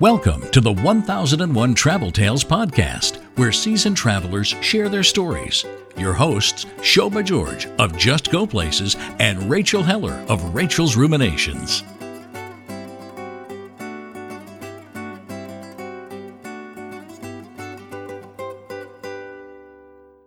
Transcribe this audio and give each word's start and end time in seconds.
Welcome 0.00 0.50
to 0.50 0.60
the 0.60 0.74
1001 0.74 1.74
Travel 1.74 2.12
Tales 2.12 2.44
podcast, 2.44 3.16
where 3.38 3.50
seasoned 3.50 3.96
travelers 3.96 4.48
share 4.48 4.90
their 4.90 5.02
stories. 5.02 5.64
Your 5.96 6.12
hosts, 6.12 6.66
Shobha 6.80 7.24
George 7.24 7.66
of 7.78 7.96
Just 7.96 8.30
Go 8.30 8.46
Places 8.46 8.94
and 9.20 9.48
Rachel 9.48 9.82
Heller 9.82 10.12
of 10.28 10.54
Rachel's 10.54 10.96
Ruminations. 10.96 11.82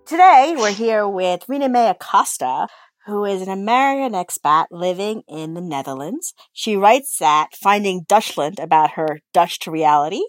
Today, 0.07 0.55
we're 0.57 0.71
here 0.71 1.07
with 1.07 1.47
Rina 1.47 1.69
Mae 1.69 1.89
Acosta, 1.89 2.69
who 3.05 3.25
is 3.25 3.41
an 3.41 3.49
American 3.49 4.13
expat 4.13 4.67
living 4.71 5.23
in 5.27 5.53
the 5.53 5.61
Netherlands. 5.61 6.33
She 6.53 6.75
writes 6.75 7.21
at 7.21 7.55
Finding 7.55 8.05
Dutchland 8.05 8.61
about 8.61 8.91
her 8.91 9.21
Dutch 9.33 9.59
to 9.59 9.71
reality, 9.71 10.21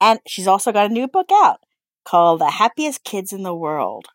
and 0.00 0.20
she's 0.26 0.46
also 0.46 0.72
got 0.72 0.90
a 0.90 0.94
new 0.94 1.08
book 1.08 1.30
out 1.32 1.60
called 2.04 2.40
The 2.40 2.52
Happiest 2.52 3.04
Kids 3.04 3.32
in 3.32 3.42
the 3.42 3.54
World, 3.54 4.06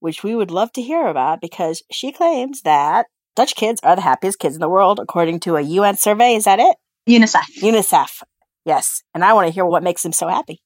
which 0.00 0.22
we 0.22 0.34
would 0.34 0.50
love 0.50 0.72
to 0.72 0.82
hear 0.82 1.06
about 1.06 1.40
because 1.40 1.82
she 1.90 2.12
claims 2.12 2.62
that 2.62 3.06
Dutch 3.36 3.56
kids 3.56 3.80
are 3.82 3.96
the 3.96 4.02
happiest 4.02 4.38
kids 4.38 4.54
in 4.54 4.60
the 4.60 4.68
world 4.68 5.00
according 5.00 5.40
to 5.40 5.56
a 5.56 5.60
UN 5.60 5.96
survey. 5.96 6.34
Is 6.34 6.44
that 6.44 6.60
it? 6.60 6.76
UNICEF. 7.08 7.60
UNICEF. 7.60 8.22
Yes. 8.64 9.02
And 9.14 9.24
I 9.24 9.32
want 9.32 9.48
to 9.48 9.52
hear 9.52 9.66
what 9.66 9.82
makes 9.82 10.02
them 10.02 10.12
so 10.12 10.28
happy. 10.28 10.62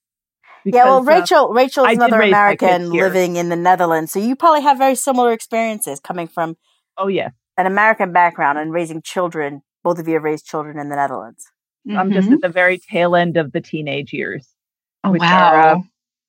Because, 0.65 0.77
yeah, 0.77 0.85
well, 0.85 0.99
uh, 0.99 1.03
Rachel, 1.03 1.49
Rachel 1.53 1.85
I 1.87 1.93
is 1.93 1.97
another 1.99 2.19
raise 2.19 2.33
my 2.33 2.57
kids 2.57 2.71
American 2.75 2.91
living 2.91 3.37
in 3.37 3.49
the 3.49 3.57
Netherlands, 3.57 4.13
so 4.13 4.19
you 4.19 4.37
probably 4.37 4.63
have 4.63 4.77
very 4.77 4.97
similar 4.97 5.33
experiences 5.33 6.01
coming 6.01 6.27
from 6.27 6.57
oh 6.99 7.07
yeah, 7.09 7.31
an 7.57 7.67
American 7.67 8.13
background 8.13 8.59
and 8.59 8.73
raising 8.73 9.01
children. 9.03 9.63
Both 9.85 9.99
of 9.99 10.09
you 10.09 10.15
have 10.15 10.25
raised 10.25 10.45
children 10.47 10.79
in 10.79 10.89
the 10.89 10.97
Netherlands. 10.97 11.45
I'm 11.97 12.13
just 12.13 12.29
Mhm. 12.29 12.35
at 12.35 12.41
the 12.43 12.49
very 12.51 12.79
tail 12.79 13.17
end 13.17 13.37
of 13.39 13.53
the 13.53 13.61
teenage 13.63 14.13
years. 14.13 14.47
Oh, 15.05 15.13
which 15.13 15.21
wow. 15.23 15.55
are, 15.55 15.61
uh, 15.77 15.79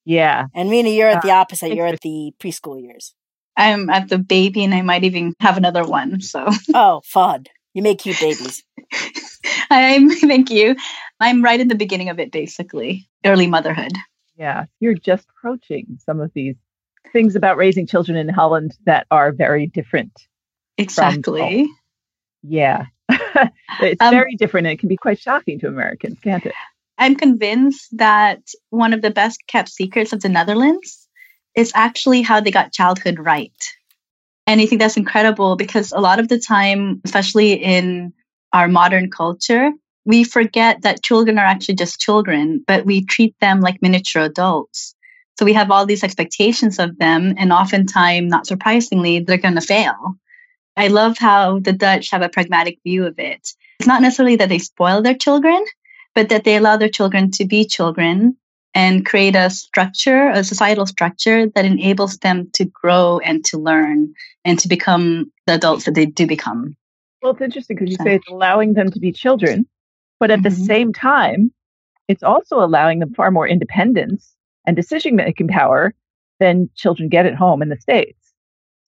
Yeah, 0.05 0.45
And 0.55 0.69
Rina, 0.69 0.89
you're 0.89 1.09
at 1.09 1.21
the 1.21 1.31
Uh, 1.31 1.35
opposite. 1.41 1.73
You're 1.75 1.87
at 1.87 1.99
the 2.01 2.31
preschool 2.39 2.81
years. 2.81 3.13
I'm 3.57 3.89
at 3.89 4.07
the 4.07 4.17
baby 4.19 4.63
and 4.63 4.73
I 4.73 4.81
might 4.81 5.03
even 5.03 5.33
have 5.41 5.57
another 5.57 5.83
one. 5.83 6.21
So 6.21 6.47
Oh, 6.73 7.01
fun! 7.03 7.45
You 7.73 7.81
make 7.83 7.99
cute 7.99 8.19
babies. 8.19 8.63
I'm, 9.69 10.09
thank 10.31 10.49
you. 10.49 10.75
I'm 11.19 11.43
right 11.43 11.59
in 11.59 11.67
the 11.67 11.75
beginning 11.75 12.09
of 12.09 12.19
it, 12.19 12.31
basically. 12.31 13.09
Early 13.25 13.47
motherhood. 13.47 13.91
yeah. 14.37 14.65
You're 14.79 14.93
just 14.95 15.27
approaching 15.31 15.97
some 15.99 16.21
of 16.21 16.31
these 16.33 16.55
things 17.11 17.35
about 17.35 17.57
raising 17.57 17.85
children 17.87 18.17
in 18.17 18.29
Holland 18.29 18.77
that 18.85 19.05
are 19.11 19.31
very 19.31 19.67
different. 19.67 20.11
Exactly. 20.79 21.69
Yeah, 22.41 22.85
it's 23.81 24.01
Um, 24.01 24.11
very 24.11 24.35
different, 24.35 24.67
and 24.67 24.73
it 24.73 24.79
can 24.79 24.89
be 24.89 24.97
quite 24.97 25.19
shocking 25.19 25.59
to 25.59 25.67
Americans, 25.67 26.17
can't 26.23 26.45
it? 26.45 26.53
I'm 26.97 27.15
convinced 27.15 27.97
that 27.97 28.39
one 28.69 28.93
of 28.93 29.01
the 29.01 29.11
best 29.11 29.45
kept 29.47 29.69
secrets 29.69 30.13
of 30.13 30.21
the 30.21 30.29
Netherlands 30.29 31.07
is 31.55 31.71
actually 31.75 32.21
how 32.21 32.39
they 32.39 32.51
got 32.51 32.71
childhood 32.73 33.19
right. 33.19 33.53
And 34.47 34.59
I 34.59 34.65
think 34.65 34.81
that's 34.81 34.97
incredible 34.97 35.55
because 35.55 35.91
a 35.91 35.99
lot 35.99 36.19
of 36.19 36.27
the 36.27 36.39
time, 36.39 37.01
especially 37.05 37.53
in 37.53 38.13
our 38.53 38.67
modern 38.67 39.11
culture, 39.11 39.71
we 40.05 40.23
forget 40.23 40.81
that 40.81 41.03
children 41.03 41.37
are 41.37 41.45
actually 41.45 41.75
just 41.75 41.99
children, 41.99 42.63
but 42.65 42.85
we 42.85 43.05
treat 43.05 43.35
them 43.39 43.61
like 43.61 43.81
miniature 43.81 44.23
adults. 44.23 44.95
So 45.37 45.45
we 45.45 45.53
have 45.53 45.71
all 45.71 45.85
these 45.85 46.03
expectations 46.03 46.79
of 46.79 46.97
them, 46.97 47.35
and 47.37 47.53
oftentimes, 47.53 48.29
not 48.29 48.47
surprisingly, 48.47 49.19
they're 49.19 49.37
going 49.37 49.55
to 49.55 49.61
fail. 49.61 50.15
I 50.79 50.87
love 50.87 51.17
how 51.17 51.59
the 51.59 51.73
Dutch 51.73 52.09
have 52.11 52.21
a 52.21 52.29
pragmatic 52.29 52.79
view 52.85 53.05
of 53.05 53.19
it. 53.19 53.53
It's 53.79 53.87
not 53.87 54.01
necessarily 54.01 54.37
that 54.37 54.47
they 54.47 54.59
spoil 54.59 55.01
their 55.01 55.13
children, 55.13 55.61
but 56.15 56.29
that 56.29 56.45
they 56.45 56.55
allow 56.55 56.77
their 56.77 56.87
children 56.87 57.31
to 57.31 57.45
be 57.45 57.65
children 57.65 58.37
and 58.73 59.05
create 59.05 59.35
a 59.35 59.49
structure, 59.49 60.29
a 60.29 60.41
societal 60.41 60.85
structure 60.85 61.47
that 61.49 61.65
enables 61.65 62.17
them 62.19 62.49
to 62.53 62.63
grow 62.63 63.19
and 63.19 63.43
to 63.45 63.57
learn 63.57 64.13
and 64.45 64.57
to 64.59 64.69
become 64.69 65.29
the 65.47 65.55
adults 65.55 65.83
that 65.83 65.95
they 65.95 66.05
do 66.05 66.25
become. 66.25 66.77
Well, 67.21 67.33
it's 67.33 67.41
interesting 67.41 67.75
because 67.75 67.91
you 67.91 67.97
So- 67.97 68.05
say 68.05 68.15
it's 68.15 68.29
allowing 68.29 68.73
them 68.73 68.89
to 68.89 68.99
be 69.01 69.11
children, 69.11 69.65
but 70.17 70.31
at 70.31 70.43
the 70.43 70.49
Mhm. 70.49 70.65
same 70.65 70.93
time, 70.93 71.51
it's 72.07 72.23
also 72.23 72.63
allowing 72.63 72.99
them 72.99 73.13
far 73.15 73.31
more 73.31 73.45
independence 73.49 74.33
and 74.65 74.77
decision 74.77 75.17
making 75.17 75.49
power 75.49 75.93
than 76.39 76.69
children 76.75 77.09
get 77.09 77.25
at 77.25 77.35
home 77.35 77.61
in 77.61 77.67
the 77.67 77.75
States, 77.81 78.31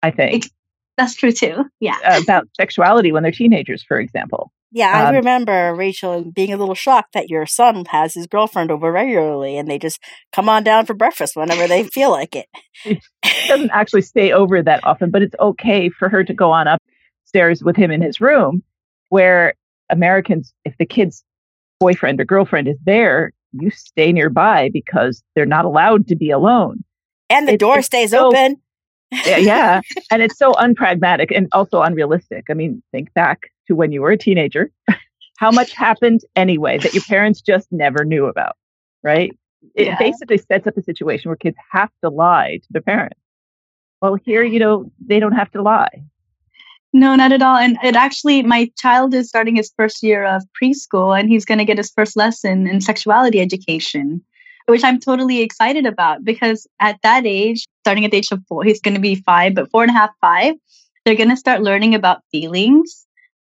I 0.01 0.11
think, 0.11 0.35
Ex- 0.35 0.49
That's 0.97 1.15
true 1.15 1.31
too. 1.31 1.65
Yeah. 1.79 1.97
about 2.21 2.47
sexuality 2.59 3.11
when 3.11 3.23
they're 3.23 3.31
teenagers, 3.31 3.83
for 3.83 3.99
example. 3.99 4.51
Yeah, 4.73 4.89
I 4.89 5.09
Um, 5.09 5.15
remember 5.15 5.73
Rachel 5.75 6.23
being 6.23 6.53
a 6.53 6.57
little 6.57 6.75
shocked 6.75 7.13
that 7.13 7.29
your 7.29 7.45
son 7.45 7.83
has 7.89 8.13
his 8.13 8.25
girlfriend 8.27 8.71
over 8.71 8.89
regularly, 8.91 9.57
and 9.57 9.69
they 9.69 9.77
just 9.77 9.99
come 10.31 10.47
on 10.47 10.63
down 10.63 10.85
for 10.85 10.93
breakfast 10.93 11.35
whenever 11.35 11.67
they 11.67 11.83
feel 11.83 12.09
like 12.11 12.35
it. 12.37 12.45
She 12.73 12.99
doesn't 13.47 13.71
actually 13.71 14.03
stay 14.03 14.31
over 14.31 14.61
that 14.63 14.85
often, 14.85 15.11
but 15.11 15.21
it's 15.21 15.35
okay 15.39 15.89
for 15.89 16.07
her 16.07 16.23
to 16.23 16.33
go 16.33 16.51
on 16.51 16.67
upstairs 16.67 17.61
with 17.63 17.75
him 17.75 17.91
in 17.91 18.01
his 18.01 18.21
room, 18.21 18.63
where 19.09 19.55
Americans, 19.89 20.53
if 20.63 20.77
the 20.77 20.85
kid's 20.85 21.23
boyfriend 21.81 22.21
or 22.21 22.25
girlfriend 22.25 22.67
is 22.69 22.77
there, 22.85 23.33
you 23.53 23.71
stay 23.71 24.13
nearby 24.13 24.69
because 24.71 25.21
they're 25.35 25.45
not 25.45 25.65
allowed 25.65 26.07
to 26.07 26.15
be 26.15 26.29
alone. 26.31 26.83
And 27.29 27.45
the 27.47 27.53
It's- 27.55 27.59
door 27.67 27.81
stays 27.81 28.11
so- 28.11 28.27
open. 28.27 28.57
Yeah. 29.11 29.81
And 30.09 30.21
it's 30.21 30.37
so 30.37 30.53
unpragmatic 30.53 31.35
and 31.35 31.47
also 31.51 31.81
unrealistic. 31.81 32.45
I 32.49 32.53
mean, 32.53 32.81
think 32.91 33.13
back 33.13 33.51
to 33.67 33.75
when 33.75 33.91
you 33.91 34.01
were 34.01 34.11
a 34.11 34.17
teenager. 34.17 34.71
How 35.37 35.51
much 35.51 35.73
happened 35.73 36.21
anyway 36.35 36.77
that 36.77 36.93
your 36.93 37.03
parents 37.03 37.41
just 37.41 37.67
never 37.71 38.05
knew 38.05 38.25
about, 38.27 38.55
right? 39.03 39.31
It 39.75 39.87
Yeah. 39.87 39.97
basically 39.97 40.37
sets 40.37 40.67
up 40.67 40.77
a 40.77 40.83
situation 40.83 41.29
where 41.29 41.35
kids 41.35 41.57
have 41.71 41.89
to 42.03 42.09
lie 42.09 42.59
to 42.61 42.67
their 42.69 42.81
parents. 42.81 43.19
Well, 44.01 44.15
here, 44.23 44.43
you 44.43 44.59
know, 44.59 44.91
they 45.03 45.19
don't 45.19 45.31
have 45.33 45.51
to 45.51 45.61
lie. 45.61 46.03
No, 46.93 47.15
not 47.15 47.31
at 47.31 47.41
all. 47.41 47.55
And 47.57 47.77
it 47.83 47.95
actually, 47.95 48.43
my 48.43 48.69
child 48.77 49.13
is 49.13 49.29
starting 49.29 49.55
his 49.55 49.71
first 49.77 50.03
year 50.03 50.25
of 50.25 50.43
preschool 50.61 51.17
and 51.17 51.29
he's 51.29 51.45
going 51.45 51.57
to 51.59 51.65
get 51.65 51.77
his 51.77 51.89
first 51.91 52.17
lesson 52.17 52.67
in 52.67 52.81
sexuality 52.81 53.39
education, 53.39 54.21
which 54.67 54.83
I'm 54.83 54.99
totally 54.99 55.41
excited 55.41 55.85
about 55.85 56.23
because 56.23 56.67
at 56.79 56.99
that 57.03 57.25
age, 57.25 57.65
starting 57.83 58.05
at 58.05 58.11
the 58.11 58.17
age 58.17 58.31
of 58.31 58.41
four, 58.47 58.63
he's 58.63 58.81
going 58.81 58.93
to 58.95 59.01
be 59.01 59.15
five, 59.15 59.55
but 59.55 59.69
four 59.71 59.83
and 59.83 59.89
a 59.89 59.93
half, 59.93 60.11
five, 60.21 60.55
they're 61.03 61.15
going 61.15 61.29
to 61.29 61.37
start 61.37 61.61
learning 61.61 61.95
about 61.95 62.21
feelings 62.31 63.05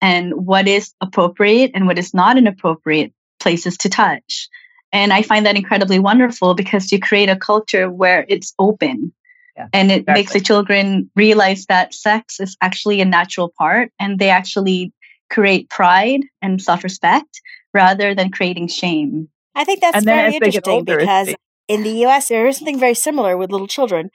and 0.01 0.33
what 0.33 0.67
is 0.67 0.93
appropriate 0.99 1.71
and 1.73 1.87
what 1.87 1.97
is 1.97 2.13
not 2.13 2.37
an 2.37 2.47
appropriate 2.47 3.13
places 3.39 3.77
to 3.77 3.89
touch. 3.89 4.49
And 4.91 5.13
I 5.13 5.21
find 5.21 5.45
that 5.45 5.55
incredibly 5.55 5.99
wonderful 5.99 6.55
because 6.55 6.91
you 6.91 6.99
create 6.99 7.29
a 7.29 7.35
culture 7.35 7.89
where 7.89 8.25
it's 8.27 8.53
open. 8.57 9.13
Yeah, 9.57 9.67
and 9.71 9.91
it 9.91 10.05
makes 10.07 10.33
the 10.33 10.41
children 10.41 11.09
realize 11.15 11.65
that 11.67 11.93
sex 11.93 12.39
is 12.41 12.57
actually 12.61 12.99
a 12.99 13.05
natural 13.05 13.53
part 13.57 13.91
and 13.99 14.19
they 14.19 14.29
actually 14.29 14.91
create 15.29 15.69
pride 15.69 16.21
and 16.41 16.61
self-respect 16.61 17.41
rather 17.73 18.13
than 18.13 18.31
creating 18.31 18.67
shame. 18.67 19.29
I 19.53 19.63
think 19.63 19.79
that's 19.79 19.95
And 19.95 20.05
very 20.05 20.19
as 20.19 20.33
they 20.33 20.39
get 20.39 20.45
interesting 20.45 20.73
older, 20.73 20.97
because 20.99 21.27
the- 21.27 21.37
in 21.67 21.83
the 21.83 21.91
U.S. 22.05 22.27
there 22.29 22.47
is 22.47 22.57
something 22.57 22.79
very 22.79 22.93
similar 22.95 23.37
with 23.37 23.51
little 23.51 23.67
children, 23.67 24.09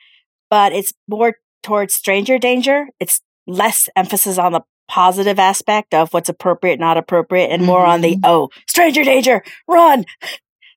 but 0.49 0.73
it's 0.73 0.93
more 1.09 1.37
towards 1.63 1.95
stranger 1.95 2.39
danger. 2.39 2.87
It's 3.01 3.21
less 3.47 3.89
emphasis 3.97 4.39
on 4.39 4.53
the 4.53 4.61
positive 4.89 5.39
aspect 5.39 5.95
of 5.95 6.13
what's 6.13 6.29
appropriate, 6.29 6.81
not 6.81 6.97
appropriate, 6.97 7.49
and 7.49 7.65
more 7.65 7.85
on 7.85 8.01
the 8.01 8.13
Mm-hmm. 8.17 8.25
oh, 8.25 8.49
stranger 8.69 9.05
danger, 9.05 9.43
run. 9.69 10.05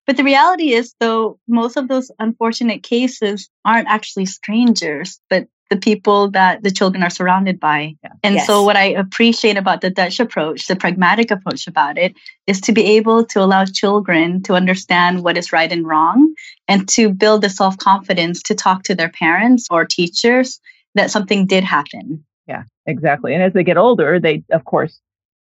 but 0.06 0.18
the 0.18 0.24
reality 0.24 0.74
is 0.74 0.94
though 1.00 1.40
most 1.48 1.78
of 1.78 1.88
those 1.88 2.12
unfortunate 2.20 2.84
cases 2.84 3.50
aren't 3.66 3.88
actually 3.88 4.26
strangers 4.26 5.20
but 5.30 5.48
the 5.70 5.78
people 5.78 6.30
that 6.32 6.62
the 6.62 6.70
children 6.70 7.02
are 7.04 7.10
surrounded 7.10 7.60
by 7.60 7.96
Yeah. 8.04 8.12
and 8.24 8.36
Yes. 8.36 8.46
so 8.46 8.64
what 8.64 8.76
i 8.76 8.84
appreciate 9.04 9.58
about 9.58 9.82
the 9.82 9.90
dutch 9.90 10.20
approach 10.20 10.68
the 10.68 10.76
pragmatic 10.76 11.32
approach 11.32 11.68
about 11.68 11.98
it 11.98 12.14
is 12.46 12.62
to 12.62 12.74
be 12.74 12.84
able 12.98 13.26
to 13.28 13.42
allow 13.42 13.64
children 13.66 14.44
to 14.44 14.54
understand 14.56 15.24
what 15.24 15.38
is 15.38 15.52
right 15.54 15.72
and 15.72 15.88
wrong 15.88 16.34
and 16.68 16.88
to 16.89 17.10
build 17.13 17.42
the 17.42 17.50
self-confidence 17.50 18.42
to 18.44 18.56
talk 18.56 18.83
to 18.83 18.95
their 18.95 19.10
parents 19.10 19.68
or 19.69 19.86
teachers 19.86 20.60
that 20.95 21.12
something 21.12 21.45
did 21.45 21.63
happen 21.63 22.24
Yeah, 22.48 22.63
exactly. 22.86 23.33
And 23.33 23.42
as 23.42 23.54
they 23.54 23.63
get 23.63 23.77
older, 23.77 24.19
they, 24.19 24.44
of 24.51 24.65
course, 24.65 25.00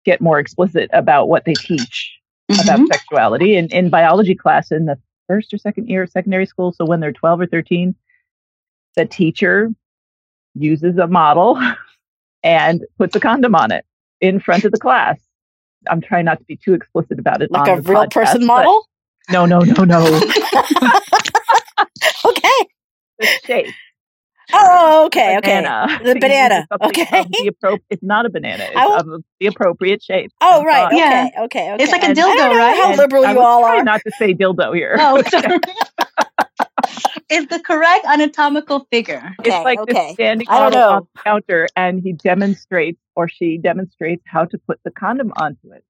get 0.04 0.20
more 0.20 0.38
explicit 0.38 0.90
about 0.92 1.28
what 1.28 1.44
they 1.46 1.54
teach 1.54 2.12
about 2.60 2.78
Mhm. 2.80 2.86
sexuality. 2.88 3.56
In, 3.56 3.68
in 3.68 3.88
biology 3.88 4.34
class 4.34 4.70
in 4.70 4.84
the 4.84 4.98
first 5.26 5.54
or 5.54 5.58
second 5.58 5.88
year 5.88 6.02
of 6.02 6.10
secondary 6.10 6.44
school, 6.44 6.72
so 6.72 6.84
when 6.84 7.00
they're 7.00 7.12
12 7.12 7.40
or 7.40 7.46
13, 7.46 7.94
the 8.96 9.06
teacher 9.06 9.70
uses 10.54 10.98
a 10.98 11.06
model 11.06 11.58
and 12.42 12.84
puts 12.98 13.16
a 13.16 13.20
condom 13.20 13.54
on 13.54 13.72
it 13.72 13.86
in 14.20 14.40
front 14.40 14.64
of 14.64 14.72
the 14.72 14.78
class. 14.78 15.18
I'm 15.88 16.00
trying 16.02 16.26
not 16.26 16.38
to 16.38 16.44
be 16.44 16.56
too 16.56 16.74
explicit 16.74 17.18
about 17.18 17.40
it. 17.42 17.50
Like 17.50 17.68
on 17.68 17.78
a 17.78 17.80
the 17.80 17.90
real 17.90 18.04
podcast, 18.04 18.12
person 18.12 18.46
model? 18.46 18.86
No, 19.30 19.46
no, 19.46 19.60
no, 19.60 19.84
no. 19.84 20.04
okay. 22.24 22.66
The 23.18 23.26
shape. 23.44 23.66
Oh, 24.52 25.06
okay, 25.06 25.38
okay. 25.38 25.60
banana. 25.62 25.98
The 26.04 26.14
banana, 26.20 26.66
okay. 26.82 27.04
the 27.10 27.50
appro- 27.50 27.78
it's 27.88 28.02
not 28.02 28.26
a 28.26 28.30
banana. 28.30 28.64
It's 28.64 28.76
I 28.76 28.86
will- 28.86 29.14
of 29.14 29.24
the 29.40 29.46
appropriate 29.46 30.02
shape. 30.02 30.30
Oh, 30.40 30.58
and 30.58 30.66
right. 30.66 30.90
size. 30.90 30.98
Yeah. 30.98 31.28
Okay, 31.44 31.44
okay, 31.44 31.72
okay. 31.72 31.82
It's 31.82 31.92
like 31.92 32.02
a 32.02 32.06
And 32.08 32.18
I 32.18 32.22
dildo, 32.22 32.36
don't 32.36 32.52
know 32.52 32.58
right? 32.58 32.76
How 32.76 32.88
And 32.90 32.98
liberal 32.98 33.24
I 33.26 33.32
you 33.32 33.40
all 33.40 33.64
are. 33.64 33.82
not 33.82 34.02
to 34.04 34.12
say 34.18 34.34
dildo 34.34 34.74
here. 34.74 34.96
Oh, 34.98 35.22
sorry. 35.28 35.58
it's 37.30 37.46
the 37.48 37.60
correct 37.60 38.04
anatomical 38.06 38.86
figure. 38.92 39.34
Okay, 39.40 39.50
it's 39.50 39.64
like 39.64 39.78
okay. 39.80 39.92
this 40.08 40.12
standing 40.14 40.46
model 40.50 40.78
on 40.78 41.06
the 41.14 41.20
counter, 41.22 41.66
and 41.74 42.00
he 42.02 42.12
demonstrates 42.12 43.00
or 43.16 43.28
she 43.28 43.56
demonstrates 43.58 44.22
how 44.26 44.44
to 44.44 44.58
put 44.66 44.78
the 44.84 44.90
condom 44.90 45.32
onto 45.36 45.72
it 45.72 45.82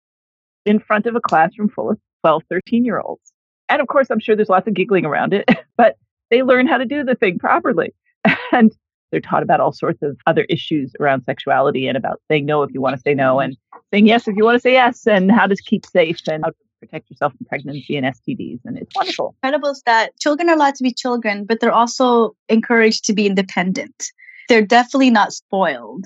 in 0.64 0.78
front 0.78 1.06
of 1.06 1.16
a 1.16 1.20
classroom 1.20 1.68
full 1.68 1.90
of 1.90 1.98
12, 2.24 2.42
13 2.48 2.86
year 2.86 3.00
olds. 3.00 3.32
And 3.68 3.82
of 3.82 3.88
course, 3.88 4.08
I'm 4.10 4.18
sure 4.18 4.34
there's 4.34 4.48
lots 4.48 4.66
of 4.66 4.72
giggling 4.72 5.04
around 5.04 5.34
it, 5.34 5.46
but 5.76 5.96
they 6.30 6.42
learn 6.42 6.66
how 6.66 6.78
to 6.78 6.86
do 6.86 7.04
the 7.04 7.14
thing 7.14 7.38
properly. 7.38 7.94
And 8.52 8.72
they're 9.10 9.20
taught 9.20 9.42
about 9.42 9.60
all 9.60 9.72
sorts 9.72 10.00
of 10.02 10.16
other 10.26 10.44
issues 10.48 10.92
around 10.98 11.24
sexuality 11.24 11.86
and 11.86 11.96
about 11.96 12.20
saying 12.28 12.46
no 12.46 12.62
if 12.62 12.72
you 12.72 12.80
want 12.80 12.96
to 12.96 13.02
say 13.02 13.12
no 13.12 13.40
and 13.40 13.56
saying 13.92 14.06
yes 14.06 14.26
if 14.26 14.36
you 14.36 14.44
want 14.44 14.56
to 14.56 14.60
say 14.60 14.72
yes 14.72 15.06
and 15.06 15.30
how 15.30 15.46
to 15.46 15.56
keep 15.56 15.84
safe 15.86 16.20
and 16.28 16.44
how 16.44 16.50
to 16.50 16.56
protect 16.80 17.10
yourself 17.10 17.32
from 17.36 17.46
pregnancy 17.46 17.96
and 17.96 18.06
STDs. 18.06 18.60
And 18.64 18.78
it's 18.78 18.94
wonderful. 18.94 19.34
Incredible 19.42 19.70
is 19.70 19.82
that 19.86 20.18
children 20.18 20.48
are 20.48 20.54
allowed 20.54 20.76
to 20.76 20.82
be 20.82 20.92
children, 20.92 21.44
but 21.44 21.60
they're 21.60 21.72
also 21.72 22.34
encouraged 22.48 23.04
to 23.06 23.12
be 23.12 23.26
independent. 23.26 24.04
They're 24.48 24.66
definitely 24.66 25.10
not 25.10 25.32
spoiled. 25.32 26.04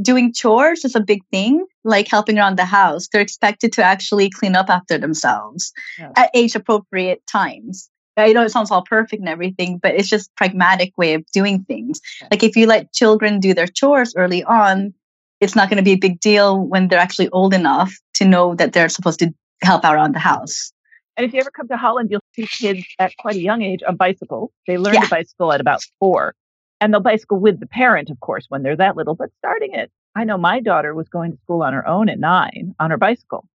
Doing 0.00 0.32
chores 0.32 0.84
is 0.84 0.94
a 0.94 1.00
big 1.00 1.22
thing, 1.32 1.64
like 1.84 2.08
helping 2.08 2.38
around 2.38 2.56
the 2.58 2.64
house. 2.64 3.08
They're 3.08 3.20
expected 3.22 3.72
to 3.74 3.82
actually 3.82 4.30
clean 4.30 4.54
up 4.54 4.68
after 4.70 4.98
themselves 4.98 5.72
Yeah. 5.98 6.12
at 6.16 6.30
age 6.34 6.54
appropriate 6.54 7.26
times. 7.26 7.90
I 8.16 8.32
know 8.32 8.42
it 8.44 8.50
sounds 8.50 8.70
all 8.70 8.82
perfect 8.82 9.20
and 9.20 9.28
everything, 9.28 9.78
but 9.78 9.94
it's 9.94 10.08
just 10.08 10.34
pragmatic 10.36 10.92
way 10.98 11.14
of 11.14 11.24
doing 11.32 11.64
things. 11.64 12.00
Yeah. 12.20 12.28
Like 12.30 12.42
if 12.42 12.56
you 12.56 12.66
let 12.66 12.92
children 12.92 13.38
do 13.40 13.54
their 13.54 13.66
chores 13.68 14.12
early 14.16 14.42
on, 14.44 14.92
it's 15.40 15.54
not 15.54 15.68
going 15.70 15.76
to 15.78 15.84
be 15.84 15.92
a 15.92 15.98
big 15.98 16.18
deal 16.20 16.58
when 16.60 16.88
they're 16.88 16.98
actually 16.98 17.28
old 17.30 17.54
enough 17.54 17.92
to 18.14 18.24
know 18.24 18.54
that 18.56 18.72
they're 18.72 18.88
supposed 18.88 19.20
to 19.20 19.32
help 19.62 19.84
out 19.84 19.94
around 19.94 20.14
the 20.14 20.18
house. 20.20 20.72
And 21.16 21.24
if 21.26 21.32
you 21.32 21.40
ever 21.40 21.50
come 21.50 21.68
to 21.68 21.76
Holland, 21.76 22.10
you'll 22.10 22.20
see 22.34 22.46
kids 22.46 22.84
at 22.98 23.12
quite 23.18 23.36
a 23.36 23.40
young 23.40 23.62
age 23.62 23.80
on 23.86 23.96
bicycles. 23.96 24.50
They 24.66 24.78
learn 24.78 24.94
Yeah. 24.94 25.02
to 25.02 25.08
bicycle 25.10 25.52
at 25.52 25.60
about 25.60 25.84
four. 26.00 26.34
And 26.80 26.92
they'll 26.92 27.00
bicycle 27.00 27.40
with 27.40 27.60
the 27.60 27.66
parent, 27.66 28.10
of 28.10 28.20
course, 28.20 28.46
when 28.48 28.62
they're 28.62 28.76
that 28.76 28.96
little, 28.96 29.14
but 29.14 29.30
starting 29.38 29.74
it. 29.74 29.90
I 30.14 30.24
know 30.24 30.38
my 30.38 30.60
daughter 30.60 30.94
was 30.94 31.08
going 31.08 31.32
to 31.32 31.38
school 31.38 31.62
on 31.62 31.72
her 31.72 31.86
own 31.86 32.08
at 32.08 32.18
nine 32.18 32.74
on 32.78 32.90
her 32.90 32.96
bicycle. 32.96 33.48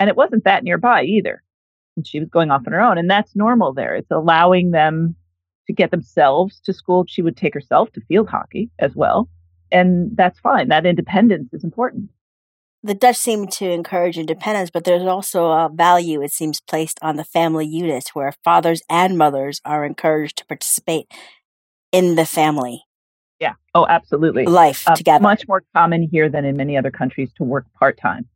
And 0.00 0.10
it 0.10 0.16
wasn't 0.16 0.44
that 0.44 0.64
nearby 0.64 1.04
either. 1.04 1.42
And 1.96 2.06
she 2.06 2.18
was 2.18 2.28
going 2.28 2.50
off 2.50 2.62
on 2.66 2.72
her 2.72 2.80
own. 2.80 2.98
And 2.98 3.08
that's 3.08 3.36
normal 3.36 3.72
there. 3.72 3.94
It's 3.94 4.10
allowing 4.10 4.72
them 4.72 5.14
to 5.66 5.72
get 5.72 5.90
themselves 5.90 6.60
to 6.64 6.72
school. 6.72 7.04
She 7.08 7.22
would 7.22 7.36
take 7.36 7.54
herself 7.54 7.92
to 7.92 8.00
field 8.02 8.28
hockey 8.28 8.70
as 8.78 8.94
well. 8.94 9.28
And 9.70 10.16
that's 10.16 10.38
fine. 10.40 10.68
That 10.68 10.86
independence 10.86 11.52
is 11.52 11.64
important. 11.64 12.10
The 12.82 12.94
Dutch 12.94 13.16
seem 13.16 13.46
to 13.46 13.70
encourage 13.70 14.18
independence, 14.18 14.68
but 14.70 14.84
there's 14.84 15.04
also 15.04 15.46
a 15.46 15.70
value, 15.72 16.20
it 16.20 16.32
seems, 16.32 16.60
placed 16.60 16.98
on 17.00 17.16
the 17.16 17.24
family 17.24 17.66
unit 17.66 18.10
where 18.12 18.34
fathers 18.44 18.82
and 18.90 19.16
mothers 19.16 19.62
are 19.64 19.86
encouraged 19.86 20.36
to 20.38 20.46
participate 20.46 21.10
in 21.94 22.14
the 22.16 22.26
family 22.26 22.82
Yeah. 23.40 23.54
Oh, 23.74 23.86
absolutely. 23.88 24.44
life 24.46 24.82
Uh, 24.88 24.94
together. 24.96 25.22
much 25.22 25.46
more 25.48 25.62
common 25.74 26.02
here 26.10 26.28
than 26.28 26.44
in 26.44 26.56
many 26.56 26.76
other 26.76 26.90
countries 26.90 27.30
to 27.34 27.44
work 27.44 27.66
part 27.78 27.96
time. 27.98 28.26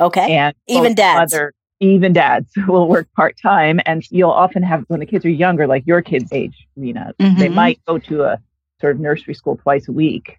okay. 0.00 0.36
and 0.36 0.54
Even 0.66 0.94
dads. 0.94 1.32
mother- 1.32 1.52
even 1.80 2.12
dads 2.12 2.50
will 2.68 2.88
work 2.88 3.06
part 3.14 3.34
time, 3.40 3.80
and 3.86 4.02
you'll 4.10 4.30
often 4.30 4.62
have 4.62 4.84
when 4.88 5.00
the 5.00 5.06
kids 5.06 5.24
are 5.24 5.30
younger, 5.30 5.66
like 5.66 5.86
your 5.86 6.00
kids' 6.02 6.32
age, 6.32 6.66
Rina, 6.76 7.12
they 7.18 7.24
Mhm. 7.48 7.54
might 7.54 7.78
go 7.86 7.98
to 7.98 8.22
a 8.24 8.40
sort 8.80 8.94
of 8.94 9.00
nursery 9.00 9.34
school 9.34 9.56
twice 9.56 9.86
a 9.88 9.92
week, 9.92 10.38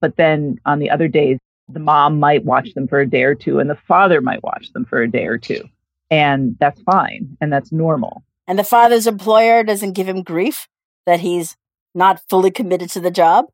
but 0.00 0.16
then 0.16 0.58
on 0.64 0.78
the 0.78 0.88
other 0.90 1.06
days, 1.08 1.38
the 1.68 1.78
mom 1.80 2.18
might 2.18 2.44
watch 2.44 2.72
them 2.74 2.86
for 2.88 3.00
a 3.00 3.06
day 3.06 3.22
or 3.24 3.34
two, 3.34 3.58
and 3.60 3.68
the 3.68 3.74
father 3.76 4.20
might 4.22 4.42
watch 4.42 4.72
them 4.72 4.84
for 4.86 5.02
a 5.02 5.10
day 5.10 5.26
or 5.26 5.36
two, 5.38 5.62
and 6.10 6.56
that's 6.58 6.80
fine 6.82 7.36
and 7.40 7.52
that's 7.52 7.70
normal. 7.72 8.22
And 8.46 8.58
the 8.58 8.64
father's 8.64 9.06
employer 9.06 9.62
doesn't 9.62 9.92
give 9.92 10.08
him 10.08 10.22
grief 10.22 10.68
that 11.04 11.20
he's 11.20 11.54
not 11.98 12.20
fully 12.30 12.50
committed 12.50 12.88
to 12.90 13.00
the 13.00 13.10
job. 13.10 13.46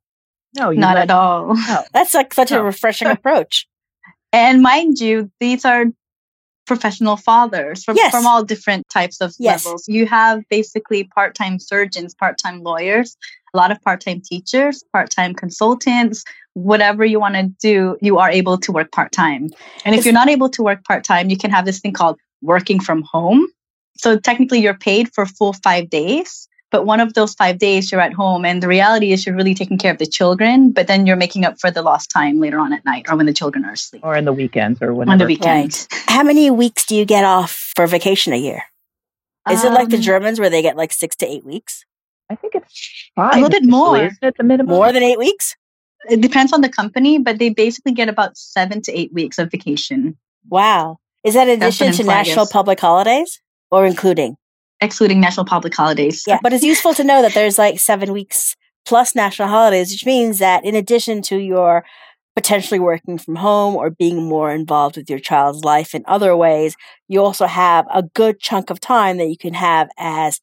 No, 0.56 0.70
you 0.70 0.78
Not 0.78 0.96
at 0.96 1.10
all. 1.10 1.56
That's 1.92 2.14
like 2.14 2.32
such 2.32 2.52
a 2.52 2.62
refreshing 2.62 3.08
approach. 3.18 3.66
And 4.32 4.62
mind 4.62 5.00
you, 5.00 5.30
these 5.40 5.64
are 5.64 5.86
professional 6.66 7.16
fathers 7.16 7.84
from, 7.84 7.96
Yes. 7.96 8.10
from 8.10 8.26
all 8.26 8.42
different 8.44 8.88
types 8.88 9.20
of 9.20 9.34
Yes. 9.38 9.64
levels. 9.66 9.84
You 9.88 10.06
have 10.06 10.42
basically 10.48 11.04
part 11.04 11.34
time 11.34 11.58
surgeons, 11.58 12.14
part 12.14 12.38
time 12.38 12.62
lawyers, 12.62 13.16
a 13.52 13.56
lot 13.56 13.70
of 13.70 13.80
part 13.82 14.00
time 14.00 14.22
teachers, 14.24 14.82
part 14.92 15.10
time 15.10 15.34
consultants, 15.34 16.24
whatever 16.54 17.04
you 17.04 17.18
want 17.20 17.34
to 17.34 17.44
do, 17.60 17.96
you 18.00 18.18
are 18.18 18.30
able 18.30 18.56
to 18.58 18.72
work 18.72 18.92
part 18.92 19.12
time. 19.12 19.50
And 19.84 19.94
if 19.94 20.00
Is- 20.00 20.04
you're 20.06 20.14
not 20.14 20.28
able 20.28 20.48
to 20.50 20.62
work 20.62 20.84
part 20.84 21.04
time, 21.04 21.28
you 21.30 21.36
can 21.36 21.50
have 21.50 21.64
this 21.66 21.80
thing 21.80 21.92
called 21.92 22.18
working 22.42 22.80
from 22.80 23.02
home. 23.02 23.46
So 23.98 24.18
technically, 24.18 24.60
you're 24.60 24.74
paid 24.78 25.12
for 25.14 25.26
full 25.26 25.52
five 25.52 25.90
days. 25.90 26.48
But 26.74 26.86
one 26.86 26.98
of 26.98 27.14
those 27.14 27.34
five 27.34 27.58
days 27.58 27.92
you're 27.92 28.00
at 28.00 28.12
home, 28.12 28.44
and 28.44 28.60
the 28.60 28.66
reality 28.66 29.12
is 29.12 29.24
you're 29.24 29.36
really 29.36 29.54
taking 29.54 29.78
care 29.78 29.92
of 29.92 29.98
the 29.98 30.06
children, 30.06 30.72
but 30.72 30.88
then 30.88 31.06
you're 31.06 31.14
making 31.14 31.44
up 31.44 31.60
for 31.60 31.70
the 31.70 31.82
lost 31.82 32.10
time 32.10 32.40
later 32.40 32.58
on 32.58 32.72
at 32.72 32.84
night 32.84 33.06
or 33.08 33.16
when 33.16 33.26
the 33.26 33.32
children 33.32 33.64
are 33.64 33.74
asleep 33.74 34.02
or 34.04 34.16
in 34.16 34.24
the 34.24 34.32
weekends 34.32 34.82
or 34.82 34.92
whatever. 34.92 35.12
on 35.12 35.18
the 35.18 35.26
weekend. 35.26 35.86
How 36.08 36.24
many 36.24 36.50
weeks 36.50 36.84
do 36.84 36.96
you 36.96 37.04
get 37.04 37.22
off 37.22 37.52
for 37.76 37.86
vacation 37.86 38.32
a 38.32 38.36
year? 38.38 38.64
Is 39.48 39.62
it 39.62 39.70
like 39.70 39.90
the 39.90 39.98
Um, 39.98 40.02
Germans 40.02 40.40
where 40.40 40.50
they 40.50 40.62
get 40.62 40.76
like 40.76 40.92
six 40.92 41.14
to 41.22 41.26
eight 41.30 41.44
weeks? 41.46 41.84
I 42.28 42.34
think 42.34 42.56
it's 42.56 43.10
five, 43.14 43.34
little 43.34 43.50
bit 43.50 43.64
more. 43.64 43.96
isn't 43.96 44.18
it? 44.20 44.34
The 44.36 44.42
minimum 44.42 44.74
More 44.74 44.90
than 44.90 45.04
eight 45.04 45.18
weeks? 45.20 45.54
It 46.10 46.22
depends 46.22 46.52
on 46.52 46.60
the 46.60 46.68
company, 46.68 47.18
but 47.18 47.38
they 47.38 47.50
basically 47.50 47.92
get 47.92 48.08
about 48.08 48.36
seven 48.36 48.82
to 48.82 48.92
eight 48.98 49.12
weeks 49.12 49.38
of 49.38 49.48
vacation, 49.52 50.16
Wow. 50.48 50.98
Is 51.22 51.34
that 51.34 51.46
in 51.48 51.62
addition 51.62 51.92
to 51.92 52.02
national 52.02 52.48
public 52.48 52.80
holidays 52.80 53.40
or 53.70 53.86
including? 53.86 54.38
Excluding 54.84 55.20
national 55.20 55.46
public 55.46 55.74
holidays. 55.74 56.22
Yeah, 56.26 56.38
but 56.42 56.52
it's 56.52 56.64
useful 56.64 56.94
to 56.94 57.04
know 57.04 57.22
that 57.22 57.34
there's 57.34 57.58
like 57.58 57.80
seven 57.80 58.12
weeks 58.12 58.54
plus 58.84 59.14
national 59.14 59.48
holidays, 59.48 59.90
which 59.90 60.06
means 60.06 60.38
that 60.38 60.64
in 60.64 60.74
addition 60.74 61.22
to 61.22 61.38
your 61.38 61.84
potentially 62.36 62.80
working 62.80 63.16
from 63.16 63.36
home 63.36 63.76
or 63.76 63.90
being 63.90 64.24
more 64.28 64.50
involved 64.52 64.96
with 64.96 65.08
your 65.08 65.20
child's 65.20 65.62
life 65.64 65.94
in 65.94 66.02
other 66.06 66.36
ways, 66.36 66.76
you 67.08 67.22
also 67.22 67.46
have 67.46 67.86
a 67.92 68.02
good 68.02 68.40
chunk 68.40 68.70
of 68.70 68.80
time 68.80 69.16
that 69.18 69.28
you 69.28 69.38
can 69.38 69.54
have 69.54 69.88
as 69.98 70.40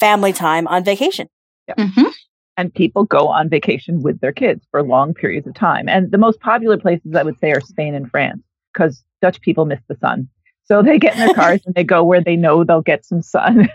family 0.00 0.32
time 0.32 0.66
on 0.68 0.84
vacation. 0.84 1.28
Mhm. 1.68 2.12
and 2.56 2.74
people 2.74 3.04
go 3.04 3.28
on 3.28 3.48
vacation 3.48 4.02
with 4.02 4.18
their 4.20 4.32
kids 4.32 4.66
for 4.72 4.82
long 4.82 5.14
periods 5.14 5.46
of 5.46 5.54
time. 5.54 5.88
And 5.88 6.10
the 6.10 6.18
most 6.18 6.40
popular 6.40 6.76
places 6.76 7.14
I 7.14 7.22
would 7.22 7.38
say 7.38 7.52
are 7.52 7.60
Spain 7.60 7.94
and 7.94 8.10
France 8.10 8.42
because 8.72 9.04
Dutch 9.22 9.40
people 9.42 9.64
miss 9.64 9.78
the 9.86 9.96
sun. 10.00 10.28
So 10.68 10.82
they 10.82 10.98
get 10.98 11.14
in 11.14 11.20
their 11.20 11.34
cars 11.42 11.60
and 11.66 11.74
they 11.74 11.84
go 11.84 12.04
where 12.04 12.22
they 12.22 12.36
know 12.36 12.62
they'll 12.62 12.82
get 12.82 13.04
some 13.04 13.22
sun. 13.22 13.68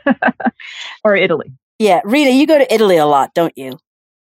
or 1.04 1.16
Italy. 1.16 1.52
Yeah, 1.80 2.02
Rita, 2.06 2.32
you 2.32 2.48
go 2.48 2.58
to 2.58 2.74
Italy 2.74 2.98
a 2.98 3.06
lot, 3.06 3.34
don't 3.34 3.58
you? 3.58 3.80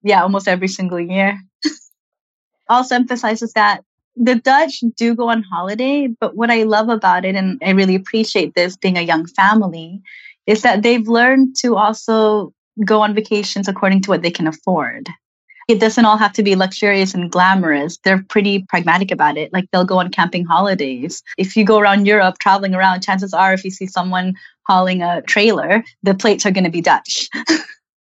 Yeah, 0.04 0.22
almost 0.22 0.48
every 0.48 0.68
single 0.68 1.00
year. 1.00 1.40
also 2.70 2.96
emphasizes 2.96 3.54
that 3.54 3.84
the 4.16 4.36
Dutch 4.36 4.84
do 4.96 5.16
go 5.16 5.30
on 5.30 5.44
holiday, 5.44 6.08
but 6.08 6.36
what 6.36 6.52
I 6.52 6.64
love 6.64 6.90
about 6.90 7.26
it, 7.26 7.36
and 7.36 7.62
I 7.64 7.72
really 7.72 7.96
appreciate 7.96 8.56
this 8.56 8.78
being 8.78 8.98
a 8.98 9.02
young 9.02 9.26
family, 9.26 10.02
is 10.46 10.62
that 10.62 10.84
they've 10.84 11.08
learned 11.08 11.56
to 11.58 11.76
also 11.76 12.54
go 12.86 13.02
on 13.02 13.14
vacations 13.16 13.68
according 13.68 14.02
to 14.02 14.10
what 14.10 14.22
they 14.22 14.32
can 14.32 14.48
afford. 14.48 15.10
It 15.72 15.80
doesn't 15.80 16.04
all 16.06 16.18
have 16.18 16.34
to 16.34 16.44
be 16.44 16.56
luxurious 16.56 17.14
and 17.14 17.32
glamorous. 17.32 17.98
They're 18.04 18.24
pretty 18.28 18.66
pragmatic 18.68 19.10
about 19.12 19.38
it. 19.38 19.54
Like 19.54 19.66
they'll 19.72 19.86
go 19.86 20.00
on 20.00 20.10
camping 20.12 20.44
holidays. 20.46 21.24
If 21.38 21.56
you 21.56 21.64
go 21.64 21.80
around 21.80 22.06
Europe 22.06 22.36
traveling 22.40 22.76
around, 22.76 23.02
chances 23.02 23.34
are 23.34 23.54
if 23.54 23.64
you 23.64 23.72
see 23.72 23.88
someone 23.88 24.34
hauling 24.68 25.02
a 25.02 25.22
trailer, 25.22 25.84
the 26.04 26.14
plates 26.14 26.46
are 26.46 26.52
going 26.52 26.66
to 26.66 26.70
be 26.70 26.82
Dutch. 26.82 27.28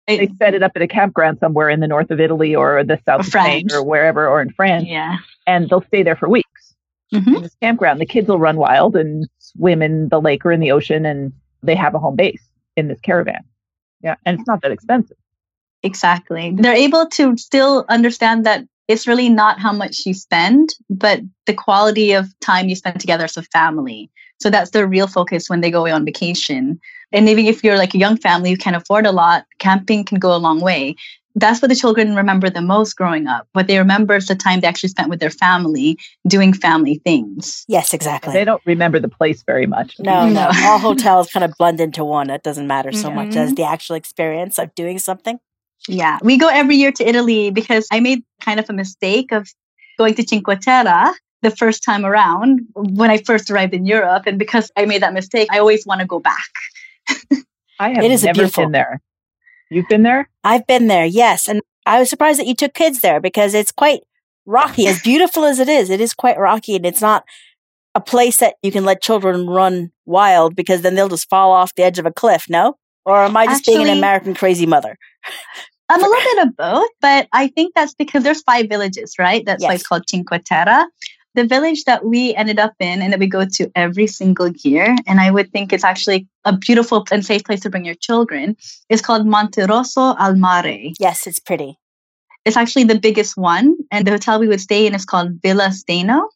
They 0.09 0.29
set 0.37 0.53
it 0.55 0.65
up 0.65 0.73
at 0.75 0.83
a 0.83 0.89
campground 0.89 1.39
somewhere 1.39 1.71
in 1.71 1.79
the 1.79 1.87
north 1.87 2.11
of 2.11 2.19
Italy 2.21 2.57
or 2.57 2.83
the 2.83 2.99
south 3.07 3.19
Or 3.19 3.21
of 3.21 3.27
Spain 3.27 3.69
France. 3.69 3.73
or 3.73 3.85
wherever 3.85 4.27
or 4.29 4.43
in 4.43 4.51
France. 4.51 4.85
yeah. 4.87 5.19
And 5.47 5.71
they'll 5.71 5.81
stay 5.85 6.03
there 6.03 6.17
for 6.17 6.29
weeks 6.29 6.75
Mhm. 7.15 7.37
in 7.37 7.43
this 7.45 7.55
campground. 7.63 8.01
The 8.01 8.05
kids 8.07 8.27
will 8.29 8.41
run 8.41 8.57
wild 8.57 8.97
and 8.97 9.29
swim 9.39 9.81
in 9.81 10.09
the 10.09 10.21
lake 10.21 10.45
or 10.45 10.51
in 10.51 10.59
the 10.59 10.73
ocean 10.73 11.07
and 11.07 11.33
they 11.63 11.77
have 11.77 11.95
a 11.95 12.01
home 12.01 12.17
base 12.17 12.43
in 12.77 12.89
this 12.89 12.99
caravan. 13.01 13.45
Yeah. 14.03 14.17
And 14.27 14.41
it's 14.41 14.47
not 14.49 14.61
that 14.63 14.73
expensive. 14.73 15.17
Exactly. 15.83 16.55
They're 16.57 16.75
able 16.75 17.07
to 17.11 17.37
still 17.37 17.85
understand 17.89 18.47
that 18.47 18.65
it's 18.89 19.07
really 19.07 19.29
not 19.29 19.59
how 19.59 19.73
much 19.73 20.03
you 20.05 20.15
spend, 20.15 20.71
but 20.91 21.21
the 21.47 21.55
quality 21.55 22.13
of 22.13 22.27
time 22.41 22.69
you 22.69 22.77
spend 22.77 23.01
together 23.01 23.25
as 23.25 23.37
a 23.37 23.43
family. 23.43 24.11
So 24.41 24.51
that's 24.51 24.71
their 24.71 24.87
real 24.87 25.07
focus 25.07 25.49
when 25.49 25.61
they 25.61 25.71
go 25.71 25.81
away 25.81 25.93
on 25.93 26.05
vacation. 26.05 26.81
And 27.13 27.29
even 27.29 27.47
if 27.47 27.63
you're 27.63 27.79
like 27.79 27.95
a 27.95 27.99
young 27.99 28.17
family 28.17 28.51
who 28.51 28.57
can't 28.57 28.77
afford 28.77 29.07
a 29.07 29.13
lot, 29.13 29.45
camping 29.59 30.05
can 30.05 30.19
go 30.19 30.35
a 30.35 30.39
long 30.39 30.61
way. 30.61 30.97
That's 31.35 31.63
what 31.63 31.69
the 31.69 31.75
children 31.75 32.15
remember 32.15 32.51
the 32.51 32.61
most 32.61 32.95
growing 32.95 33.27
up. 33.27 33.49
What 33.53 33.67
they 33.67 33.79
remember 33.79 34.17
is 34.17 34.27
the 34.27 34.35
time 34.35 34.61
they 34.61 34.67
actually 34.67 34.91
spent 34.91 35.09
with 35.09 35.21
their 35.21 35.31
family 35.31 35.97
doing 36.29 36.53
family 36.53 37.01
things. 37.05 37.65
Yes, 37.69 37.95
exactly. 37.95 38.35
They 38.35 38.45
don't 38.45 38.61
remember 38.67 39.01
the 39.01 39.09
place 39.09 39.43
very 39.43 39.67
much. 39.67 39.99
No, 39.99 40.29
no. 40.29 40.51
No. 40.51 40.51
All 40.67 40.79
hotels 40.79 41.31
kind 41.33 41.45
of 41.45 41.55
blend 41.57 41.81
into 41.81 42.05
one. 42.05 42.29
It 42.29 42.43
doesn't 42.43 42.67
matter 42.67 42.93
so 42.93 43.11
much 43.11 43.31
Mhm. 43.31 43.37
as 43.37 43.55
the 43.55 43.65
actual 43.65 43.97
experience 43.97 44.59
of 44.59 44.75
doing 44.75 44.99
something. 44.99 45.39
Yeah, 45.89 46.19
we 46.23 46.37
go 46.37 46.49
every 46.49 46.77
year 46.77 46.93
to 46.93 47.09
Italy 47.09 47.51
because 47.51 47.89
I 47.91 48.01
made 48.01 48.23
kind 48.41 48.61
of 48.61 48.69
a 48.71 48.73
mistake 48.73 49.33
of 49.33 49.49
going 49.99 50.15
to 50.15 50.23
Cinque 50.27 50.61
Terre 50.61 51.13
the 51.43 51.51
first 51.51 51.83
time 51.83 52.05
around 52.05 52.61
when 52.75 53.11
I 53.11 53.19
first 53.19 53.51
arrived 53.51 53.75
in 53.75 53.85
Europe. 53.85 54.25
And 54.27 54.39
because 54.39 54.71
I 54.77 54.87
made 54.87 55.03
that 55.03 55.13
mistake, 55.13 55.49
I 55.51 55.59
always 55.59 55.85
want 55.85 56.01
to 56.01 56.07
go 56.07 56.21
back. 56.21 56.51
I 57.79 57.91
have 57.91 58.05
It 58.05 58.11
is 58.11 58.23
never 58.23 58.35
beautiful. 58.35 58.65
been 58.65 58.73
there. 58.73 59.01
You've 59.71 59.89
been 59.89 60.03
there? 60.03 60.29
I've 60.45 60.67
been 60.67 60.87
there, 60.87 61.05
yes. 61.05 61.49
And 61.49 61.63
I 61.85 61.99
was 61.99 62.11
surprised 62.11 62.39
that 62.39 62.47
you 62.47 62.55
took 62.55 62.75
kids 62.75 63.01
there 63.01 63.21
because 63.21 63.55
it's 63.55 63.73
quite 63.73 64.03
rocky. 64.47 64.87
As 64.87 65.03
beautiful 65.03 65.45
as 65.45 65.59
it 65.59 65.69
is, 65.69 65.91
it 65.91 66.01
is 66.01 66.15
quite 66.15 66.39
rocky 66.39 66.77
and 66.77 66.87
it's 66.87 67.01
not 67.01 67.25
a 67.95 68.01
place 68.01 68.37
that 68.39 68.55
you 68.63 68.71
can 68.71 68.85
let 68.85 69.03
children 69.03 69.49
run 69.49 69.91
wild 70.07 70.55
because 70.55 70.83
then 70.83 70.95
they'll 70.95 71.09
just 71.09 71.29
fall 71.29 71.53
off 71.53 71.75
the 71.75 71.83
edge 71.83 71.99
of 71.99 72.07
a 72.07 72.13
cliff, 72.13 72.49
no? 72.49 72.77
Or 73.05 73.25
am 73.25 73.37
I 73.37 73.47
just 73.47 73.67
being 73.67 73.83
an 73.83 73.99
American 73.99 74.35
crazy 74.35 74.67
mother? 74.67 74.97
I'm 75.89 76.03
a 76.03 76.09
little 76.09 76.35
bit 76.35 76.47
of 76.47 76.57
both, 76.57 76.91
but 77.01 77.29
I 77.33 77.49
think 77.49 77.75
that's 77.75 77.95
because 77.95 78.23
there's 78.23 78.43
five 78.43 78.69
villages, 78.69 79.17
right? 79.19 79.45
That's 79.45 79.63
why 79.63 79.75
it's 79.75 79.87
called 79.87 80.09
Cinque 80.09 80.43
Terre. 80.45 80.87
The 81.35 81.47
village 81.47 81.85
that 81.85 82.05
we 82.05 82.35
ended 82.35 82.59
up 82.59 82.75
in 82.79 83.01
and 83.01 83.13
that 83.13 83.19
we 83.19 83.27
go 83.27 83.45
to 83.47 83.71
every 83.75 84.07
single 84.07 84.49
year, 84.49 84.95
and 85.07 85.21
I 85.21 85.31
would 85.31 85.51
think 85.51 85.73
it's 85.73 85.85
actually 85.85 86.27
a 86.45 86.57
beautiful 86.57 87.05
and 87.11 87.25
safe 87.25 87.45
place 87.45 87.61
to 87.61 87.71
bring 87.71 87.85
your 87.85 87.95
children, 87.95 88.57
is 88.89 89.01
called 89.01 89.27
Monterosso 89.27 90.15
al 90.19 90.35
Mare. 90.35 90.93
Yes, 90.99 91.27
it's 91.27 91.39
pretty. 91.39 91.79
It's 92.45 92.57
actually 92.57 92.85
the 92.85 92.99
biggest 92.99 93.37
one, 93.37 93.77
and 93.91 94.07
the 94.07 94.11
hotel 94.11 94.41
we 94.41 94.49
would 94.49 94.61
stay 94.61 94.87
in 94.87 94.95
is 94.95 95.05
called 95.05 95.41
Villa 95.43 95.73
Steno. 95.73 96.29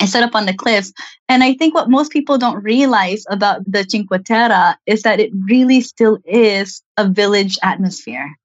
It's 0.00 0.12
set 0.12 0.22
up 0.22 0.34
on 0.34 0.46
the 0.46 0.54
cliffs. 0.54 0.92
And 1.28 1.42
I 1.42 1.54
think 1.54 1.74
what 1.74 1.90
most 1.90 2.12
people 2.12 2.38
don't 2.38 2.62
realize 2.62 3.24
about 3.28 3.70
the 3.70 3.84
Cinque 3.88 4.24
Terre 4.24 4.76
is 4.86 5.02
that 5.02 5.20
it 5.20 5.30
really 5.48 5.80
still 5.80 6.18
is 6.24 6.82
a 6.96 7.08
village 7.08 7.58
atmosphere. 7.62 8.36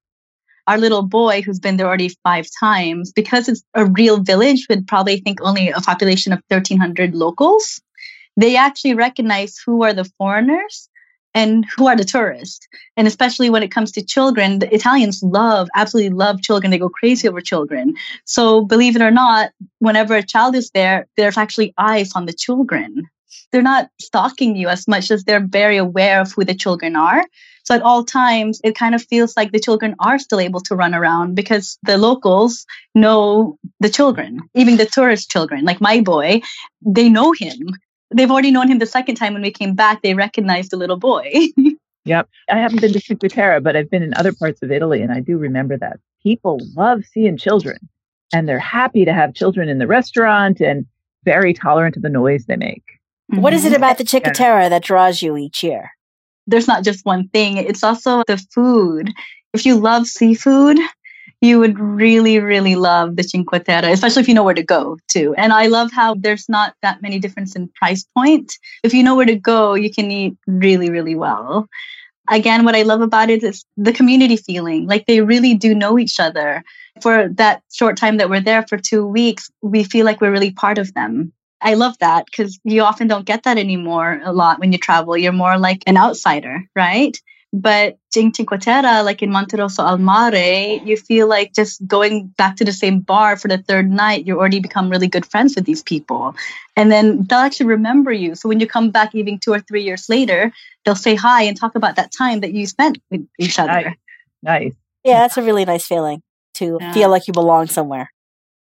Our 0.68 0.78
little 0.78 1.02
boy, 1.04 1.42
who's 1.42 1.60
been 1.60 1.78
there 1.78 1.88
already 1.88 2.10
five 2.24 2.48
times, 2.60 3.12
because 3.12 3.50
it's 3.50 3.64
a 3.74 3.86
real 3.86 4.22
village 4.22 4.66
with 4.70 4.88
probably, 4.88 5.14
I 5.14 5.20
think, 5.20 5.40
only 5.42 5.70
a 5.70 5.82
population 5.82 6.32
of 6.32 6.42
1,300 6.48 7.14
locals, 7.14 7.82
they 8.38 8.56
actually 8.56 8.94
recognize 8.94 9.58
who 9.58 9.84
are 9.84 9.94
the 9.94 10.10
foreigners 10.18 10.90
and 11.34 11.66
who 11.76 11.88
are 11.88 11.96
the 11.96 12.04
tourists. 12.04 12.68
And 12.96 13.08
especially 13.08 13.50
when 13.50 13.64
it 13.64 13.72
comes 13.72 13.92
to 13.94 14.06
children, 14.06 14.60
the 14.60 14.74
Italians 14.74 15.22
love, 15.24 15.68
absolutely 15.76 16.12
love 16.12 16.42
children. 16.42 16.72
They 16.72 16.78
go 16.78 16.90
crazy 16.90 17.28
over 17.28 17.42
children. 17.42 17.96
So 18.26 18.62
believe 18.62 18.96
it 18.96 19.02
or 19.02 19.12
not, 19.12 19.52
whenever 19.80 20.16
a 20.16 20.24
child 20.24 20.56
is 20.56 20.70
there, 20.72 21.08
there's 21.18 21.38
actually 21.38 21.74
eyes 21.78 22.12
on 22.16 22.26
the 22.26 22.34
children. 22.34 23.10
They're 23.52 23.62
not 23.62 23.90
stalking 24.00 24.56
you 24.56 24.68
as 24.68 24.88
much 24.88 25.12
as 25.12 25.24
they're 25.24 25.46
very 25.46 25.78
aware 25.78 26.22
of 26.22 26.32
who 26.32 26.46
the 26.46 26.56
children 26.56 26.96
are. 26.96 27.24
So 27.64 27.74
at 27.76 27.82
all 27.82 28.04
times, 28.04 28.60
it 28.64 28.76
kind 28.76 28.94
of 28.94 29.02
feels 29.04 29.36
like 29.38 29.52
the 29.52 29.60
children 29.60 29.96
are 30.00 30.20
still 30.20 30.40
able 30.40 30.60
to 30.62 30.76
run 30.76 30.94
around 30.94 31.36
because 31.36 31.78
the 31.84 31.98
locals 31.98 32.66
know 32.94 33.58
the 33.80 33.90
children, 33.90 34.40
even 34.54 34.78
the 34.78 34.86
tourist 34.86 35.30
children. 35.32 35.64
Like 35.64 35.80
my 35.80 36.02
boy, 36.02 36.42
they 36.86 37.08
know 37.10 37.32
him. 37.32 37.58
They've 38.14 38.30
already 38.30 38.52
known 38.52 38.68
him 38.70 38.80
the 38.80 38.86
second 38.86 39.16
time 39.16 39.34
when 39.34 39.42
we 39.42 39.52
came 39.52 39.76
back. 39.76 40.02
They 40.02 40.14
recognized 40.14 40.72
the 40.72 40.78
little 40.78 40.98
boy. 40.98 41.32
Yep. 42.06 42.28
I 42.50 42.58
haven't 42.58 42.82
been 42.82 42.92
to 42.92 43.00
Cinque 43.00 43.30
Terre, 43.30 43.62
but 43.62 43.78
I've 43.78 43.90
been 43.90 44.04
in 44.04 44.14
other 44.16 44.34
parts 44.34 44.62
of 44.62 44.72
Italy, 44.72 45.02
and 45.02 45.10
I 45.10 45.22
do 45.22 45.38
remember 45.38 45.78
that. 45.78 46.00
People 46.22 46.60
love 46.76 47.06
seeing 47.06 47.38
children, 47.38 47.78
and 48.34 48.46
they're 48.46 48.60
happy 48.60 49.06
to 49.06 49.14
have 49.14 49.34
children 49.34 49.70
in 49.70 49.78
the 49.78 49.88
restaurant 49.88 50.60
and 50.60 50.86
very 51.24 51.54
tolerant 51.54 51.96
of 51.96 52.02
the 52.02 52.10
noise 52.10 52.46
they 52.46 52.58
make. 52.58 52.84
What 53.28 53.54
is 53.54 53.64
it 53.64 53.72
Mhm. 53.72 53.78
about 53.78 53.98
the 54.00 54.06
Cinque 54.06 54.34
that 54.36 54.84
draws 54.84 55.22
you 55.22 55.38
each 55.38 55.64
year? 55.64 55.92
There's 56.48 56.68
not 56.68 56.84
just 56.84 57.06
one 57.06 57.28
thing, 57.30 57.58
it's 57.58 57.84
also 57.84 58.24
the 58.28 58.38
food. 58.38 59.12
If 59.54 59.66
you 59.66 59.78
love 59.78 60.08
seafood, 60.08 60.80
you 61.44 61.60
would 61.60 61.78
really, 61.78 62.40
really 62.40 62.76
love 62.76 63.18
the 63.18 63.24
Cinque 63.24 63.66
Terre, 63.66 63.92
especially 63.92 64.22
if 64.22 64.30
you 64.30 64.34
know 64.34 64.44
where 64.44 64.54
to 64.54 64.64
go 64.64 64.98
to. 65.10 65.36
And 65.36 65.52
I 65.52 65.68
love 65.68 65.92
how 65.92 66.16
there's 66.16 66.48
not 66.48 66.74
that 66.82 67.02
many 67.02 67.20
difference 67.20 67.54
in 67.54 67.68
price 67.68 68.06
point. 68.16 68.54
If 68.82 68.94
you 68.94 69.04
know 69.04 69.16
where 69.16 69.26
to 69.26 69.36
go, 69.36 69.74
you 69.74 69.92
can 69.92 70.10
eat 70.10 70.38
really, 70.48 70.90
really 70.90 71.16
well. 71.16 71.68
Again, 72.30 72.64
what 72.64 72.76
I 72.76 72.84
love 72.84 73.02
about 73.02 73.30
it 73.30 73.44
is 73.44 73.66
the 73.76 73.92
community 73.92 74.38
feeling. 74.38 74.88
Like 74.88 75.06
they 75.06 75.20
really 75.20 75.54
do 75.54 75.76
know 75.76 76.00
each 76.00 76.18
other. 76.18 76.64
For 77.02 77.28
that 77.28 77.62
short 77.74 77.98
time 77.98 78.18
that 78.18 78.30
we're 78.30 78.40
there 78.40 78.66
for 78.70 78.78
two 78.78 79.06
weeks, 79.06 79.52
we 79.62 79.84
feel 79.84 80.06
like 80.06 80.22
we're 80.22 80.32
really 80.32 80.52
part 80.52 80.78
of 80.78 80.94
them. 80.94 81.34
I 81.64 81.76
love 81.76 81.98
that 82.00 82.26
because 82.26 82.60
you 82.64 82.82
often 82.84 83.08
don't 83.08 83.26
get 83.26 83.44
that 83.44 83.58
anymore 83.58 84.22
a 84.24 84.34
lot 84.34 84.60
when 84.60 84.72
you 84.72 84.78
travel. 84.78 85.18
You're 85.18 85.32
more 85.32 85.58
like 85.58 85.84
an 85.88 85.98
outsider, 85.98 86.64
right? 86.76 87.18
But 87.56 88.00
in 88.16 88.34
Cinque 88.34 88.60
Terre, 88.60 89.04
like 89.04 89.22
in 89.22 89.30
Monterosso 89.30 89.84
al 89.84 90.00
Mare, 90.00 90.82
you 90.84 90.98
feel 90.98 91.28
like 91.28 91.54
just 91.54 91.86
going 91.86 92.34
back 92.36 92.56
to 92.58 92.66
the 92.66 92.72
same 92.72 93.00
bar 93.00 93.38
for 93.38 93.48
the 93.48 93.60
third 93.60 93.92
night, 93.92 94.26
you 94.26 94.40
already 94.40 94.60
become 94.60 94.90
really 94.90 95.08
good 95.08 95.26
friends 95.26 95.56
with 95.56 95.66
these 95.66 95.84
people. 95.84 96.36
And 96.76 96.92
then 96.92 97.24
they'll 97.28 97.40
actually 97.40 97.68
remember 97.68 98.12
you. 98.12 98.34
So 98.34 98.50
when 98.50 98.60
you 98.60 98.66
come 98.66 98.90
back 98.90 99.14
even 99.14 99.38
two 99.38 99.54
or 99.54 99.60
three 99.60 99.84
years 99.84 100.10
later, 100.10 100.52
they'll 100.84 100.96
say 100.96 101.14
hi 101.14 101.44
and 101.44 101.56
talk 101.56 101.76
about 101.76 101.96
that 101.96 102.12
time 102.12 102.40
that 102.40 102.54
you 102.54 102.66
spent 102.66 102.98
with 103.12 103.28
each 103.40 103.60
other. 103.60 103.72
Nice. 103.72 103.96
Nice. 104.42 104.74
Yeah, 105.04 105.20
that's 105.20 105.38
a 105.38 105.44
really 105.44 105.66
nice 105.66 105.86
feeling 105.86 106.24
to 106.56 106.80
Yeah. 106.82 106.92
feel 106.92 107.10
like 107.10 107.28
you 107.28 107.34
belong 107.34 107.68
somewhere. 107.68 108.13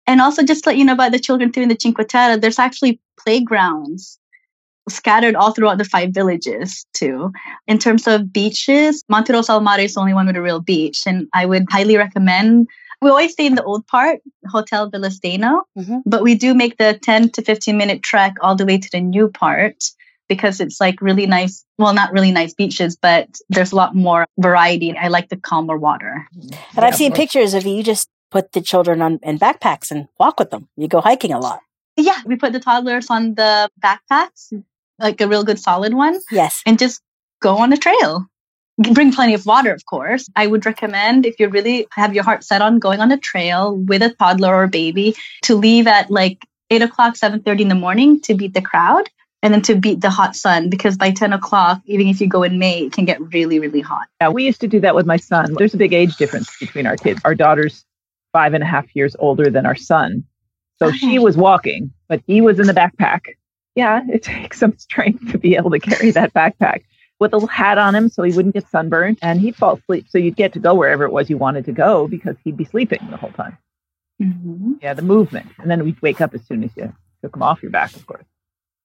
And 0.10 0.22
also, 0.22 0.42
just 0.42 0.64
to 0.64 0.72
let 0.72 0.78
you 0.78 0.86
know 0.86 0.94
about 0.94 1.12
the 1.12 1.20
children 1.20 1.52
too 1.52 1.62
in 1.62 1.70
the 1.70 1.78
Cinque 1.80 2.08
Terre, 2.08 2.36
there's 2.36 2.58
actually 2.58 3.00
playgrounds 3.20 4.18
scattered 4.90 5.36
all 5.36 5.52
throughout 5.52 5.78
the 5.78 5.86
five 5.86 6.10
villages 6.16 6.84
too. 6.94 7.32
In 7.68 7.78
terms 7.78 8.08
of 8.08 8.34
beaches, 8.34 9.04
Monterosso 9.12 9.50
al 9.50 9.62
Mare 9.62 9.82
is 9.82 9.94
the 9.94 10.00
only 10.00 10.16
one 10.16 10.26
with 10.26 10.36
a 10.36 10.42
real 10.42 10.62
beach, 10.62 11.04
and 11.06 11.28
I 11.36 11.46
would 11.46 11.66
highly 11.70 11.96
recommend. 11.96 12.68
We 13.04 13.12
always 13.12 13.34
stay 13.34 13.46
in 13.46 13.54
the 13.54 13.64
old 13.64 13.86
part, 13.86 14.20
Hotel 14.48 14.90
Villa 14.90 15.12
Steno, 15.12 15.62
Mhm. 15.78 16.02
but 16.08 16.24
we 16.24 16.34
do 16.34 16.56
make 16.56 16.78
the 16.78 16.98
10 17.04 17.30
to 17.30 17.44
15 17.44 17.78
minute 17.78 18.02
trek 18.02 18.34
all 18.42 18.56
the 18.56 18.66
way 18.66 18.80
to 18.80 18.90
the 18.92 19.00
new 19.02 19.28
part 19.28 19.78
because 20.28 20.60
it's 20.60 20.82
like 20.82 21.00
really 21.02 21.28
nice. 21.28 21.64
Well, 21.78 21.94
not 21.94 22.12
really 22.12 22.32
nice 22.32 22.56
beaches, 22.56 22.98
but 23.00 23.28
there's 23.50 23.72
a 23.72 23.76
lot 23.76 23.96
more 23.96 24.26
variety. 24.40 24.98
I 24.98 25.10
like 25.10 25.30
the 25.30 25.38
calmer 25.38 25.78
water. 25.78 26.28
And 26.76 26.84
I've 26.84 26.96
seen 26.96 27.14
pictures 27.14 27.54
of 27.54 27.68
you 27.68 27.84
just 27.84 28.10
put 28.32 28.52
the 28.52 28.62
children 28.62 29.02
on 29.02 29.20
in 29.24 29.40
backpacks 29.40 29.92
and 29.92 30.08
walk 30.20 30.40
with 30.40 30.52
them. 30.52 30.68
You 30.78 30.88
go 30.88 31.02
hiking 31.02 31.34
a 31.34 31.40
lot. 31.40 31.62
Yeah, 31.98 32.20
we 32.26 32.36
put 32.36 32.54
the 32.54 32.60
toddlers 32.60 33.10
on 33.10 33.36
the 33.36 33.70
backpacks, 33.82 34.54
like 35.00 35.20
a 35.22 35.28
real 35.28 35.44
good 35.44 35.60
solid 35.60 35.94
one. 35.94 36.20
Yes. 36.32 36.62
and 36.66 36.80
just 36.80 37.02
go 37.42 37.58
on 37.58 37.74
a 37.74 37.78
trail. 37.78 38.28
Bring 38.94 39.12
plenty 39.12 39.34
of 39.34 39.46
water, 39.46 39.74
of 39.74 39.86
course. 39.86 40.30
I 40.38 40.48
would 40.48 40.66
recommend 40.66 41.26
if 41.26 41.38
you 41.40 41.50
really 41.50 41.88
have 41.92 42.16
your 42.16 42.24
heart 42.24 42.46
set 42.46 42.62
on 42.62 42.80
going 42.80 43.02
on 43.02 43.12
a 43.12 43.18
trail 43.18 43.76
with 43.76 44.02
a 44.02 44.14
toddler 44.14 44.56
or 44.56 44.68
baby 44.68 45.16
to 45.44 45.56
leave 45.56 45.86
at 45.86 46.10
like 46.10 46.46
eight 46.70 46.82
o'clock, 46.82 47.18
seven 47.18 47.42
thirty 47.42 47.64
in 47.64 47.70
the 47.70 47.76
morning 47.76 48.22
to 48.22 48.36
beat 48.36 48.54
the 48.54 48.62
crowd, 48.62 49.10
and 49.44 49.54
then 49.54 49.62
to 49.64 49.76
beat 49.76 50.00
the 50.00 50.10
hot 50.10 50.34
sun 50.34 50.70
because 50.70 50.96
by 50.96 51.12
ten 51.12 51.34
o'clock, 51.34 51.82
even 51.88 52.08
if 52.08 52.22
you 52.22 52.30
go 52.30 52.44
in 52.44 52.58
May, 52.58 52.86
it 52.86 52.94
can 52.94 53.04
get 53.04 53.20
really, 53.34 53.60
really 53.60 53.82
hot. 53.82 54.08
Yeah, 54.22 54.30
we 54.30 54.46
used 54.46 54.62
to 54.62 54.68
do 54.70 54.80
that 54.80 54.96
with 54.96 55.06
my 55.06 55.18
son. 55.18 55.56
There's 55.58 55.74
a 55.74 55.78
big 55.78 55.92
age 55.92 56.16
difference 56.16 56.58
between 56.58 56.88
our 56.88 56.96
kids. 56.96 57.20
Our 57.26 57.36
daughter's 57.36 57.84
five 58.32 58.54
and 58.54 58.64
a 58.64 58.68
half 58.68 58.96
years 58.96 59.16
older 59.20 59.50
than 59.50 59.66
our 59.66 59.76
son. 59.76 60.24
So 60.78 60.92
she 60.92 61.20
was 61.20 61.36
walking, 61.36 61.92
but 62.08 62.22
he 62.26 62.42
was 62.42 62.60
in 62.60 62.68
the 62.68 62.74
backpack. 62.74 63.22
Yeah, 63.76 64.02
it 64.10 64.24
takes 64.24 64.60
some 64.60 64.78
strength 64.78 65.32
to 65.32 65.38
be 65.38 65.56
able 65.56 65.72
to 65.72 65.80
carry 65.80 66.12
that 66.20 66.34
backpack 66.34 66.84
with 67.20 67.34
a 67.34 67.36
little 67.36 67.48
hat 67.50 67.78
on 67.78 67.96
him 67.96 68.10
so 68.10 68.24
he 68.24 68.34
wouldn't 68.34 68.54
get 68.54 68.68
sunburned 68.70 69.20
and 69.22 69.42
he'd 69.42 69.56
fall 69.56 69.76
asleep. 69.76 70.06
So 70.10 70.18
you'd 70.18 70.38
get 70.38 70.54
to 70.54 70.60
go 70.60 70.74
wherever 70.74 71.04
it 71.04 71.12
was 71.12 71.30
you 71.30 71.38
wanted 71.38 71.66
to 71.66 71.74
go 71.74 72.08
because 72.08 72.38
he'd 72.44 72.58
be 72.58 72.66
sleeping 72.66 73.00
the 73.12 73.18
whole 73.18 73.32
time. 73.32 73.58
Mm-hmm. 74.22 74.74
Yeah, 74.82 74.94
the 74.94 75.02
movement. 75.02 75.48
And 75.60 75.70
then 75.70 75.84
we'd 75.84 76.02
wake 76.02 76.22
up 76.22 76.34
as 76.34 76.46
soon 76.46 76.64
as 76.64 76.72
you 76.78 76.94
took 77.22 77.36
him 77.36 77.44
off 77.44 77.62
your 77.62 77.72
back, 77.72 77.96
of 77.96 78.06
course. 78.08 78.24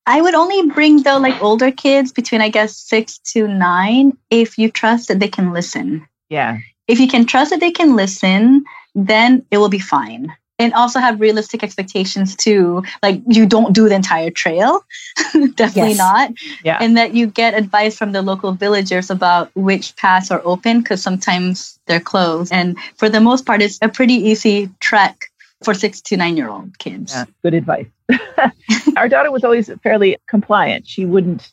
I 0.07 0.21
would 0.21 0.35
only 0.35 0.71
bring 0.71 1.03
though 1.03 1.19
like 1.19 1.41
older 1.43 1.71
kids 1.71 2.13
between 2.13 2.41
I 2.41 2.49
guess 2.51 2.77
six 2.77 3.19
to 3.33 3.49
nine 3.49 4.17
if 4.31 4.59
you 4.59 4.71
trust 4.71 5.09
that 5.09 5.21
they 5.21 5.29
can 5.29 5.53
listen. 5.53 6.07
Yeah. 6.29 6.59
if 6.89 6.99
you 6.99 7.07
can 7.07 7.27
trust 7.27 7.51
that 7.51 7.61
they 7.61 7.71
can 7.71 7.95
listen, 7.95 8.65
then 8.95 9.45
it 9.51 9.59
will 9.59 9.69
be 9.69 9.79
fine. 9.79 10.33
And 10.61 10.73
also 10.73 11.01
have 11.01 11.21
realistic 11.21 11.65
expectations 11.65 12.37
too. 12.37 12.85
Like 13.03 13.21
you 13.27 13.45
don't 13.45 13.73
do 13.73 13.89
the 13.89 13.97
entire 13.97 14.31
trail. 14.31 14.85
Definitely 15.33 15.95
Yes. 15.95 15.99
not. 15.99 16.31
Yeah. 16.63 16.79
And 16.81 16.97
that 16.97 17.13
you 17.13 17.27
get 17.27 17.55
advice 17.55 17.99
from 17.99 18.13
the 18.13 18.23
local 18.23 18.53
villagers 18.53 19.11
about 19.11 19.51
which 19.57 19.97
paths 19.97 20.31
are 20.31 20.41
open 20.45 20.81
because 20.81 21.03
sometimes 21.03 21.81
they're 21.87 21.99
closed. 21.99 22.53
And 22.53 22.79
for 22.97 23.09
the 23.09 23.21
most 23.21 23.47
part, 23.47 23.63
it's 23.63 23.81
a 23.83 23.89
pretty 23.89 24.15
easy 24.15 24.71
trek 24.79 25.27
for 25.65 25.75
six 25.75 26.01
to 26.03 26.17
nine 26.17 26.37
year 26.37 26.49
old 26.49 26.79
kids. 26.79 27.13
Yeah, 27.13 27.25
good 27.43 27.55
advice. 27.55 27.87
Our 28.97 29.09
daughter 29.09 29.33
was 29.33 29.43
always 29.43 29.69
fairly 29.83 30.19
compliant. 30.29 30.87
She 30.87 31.05
wouldn't 31.05 31.53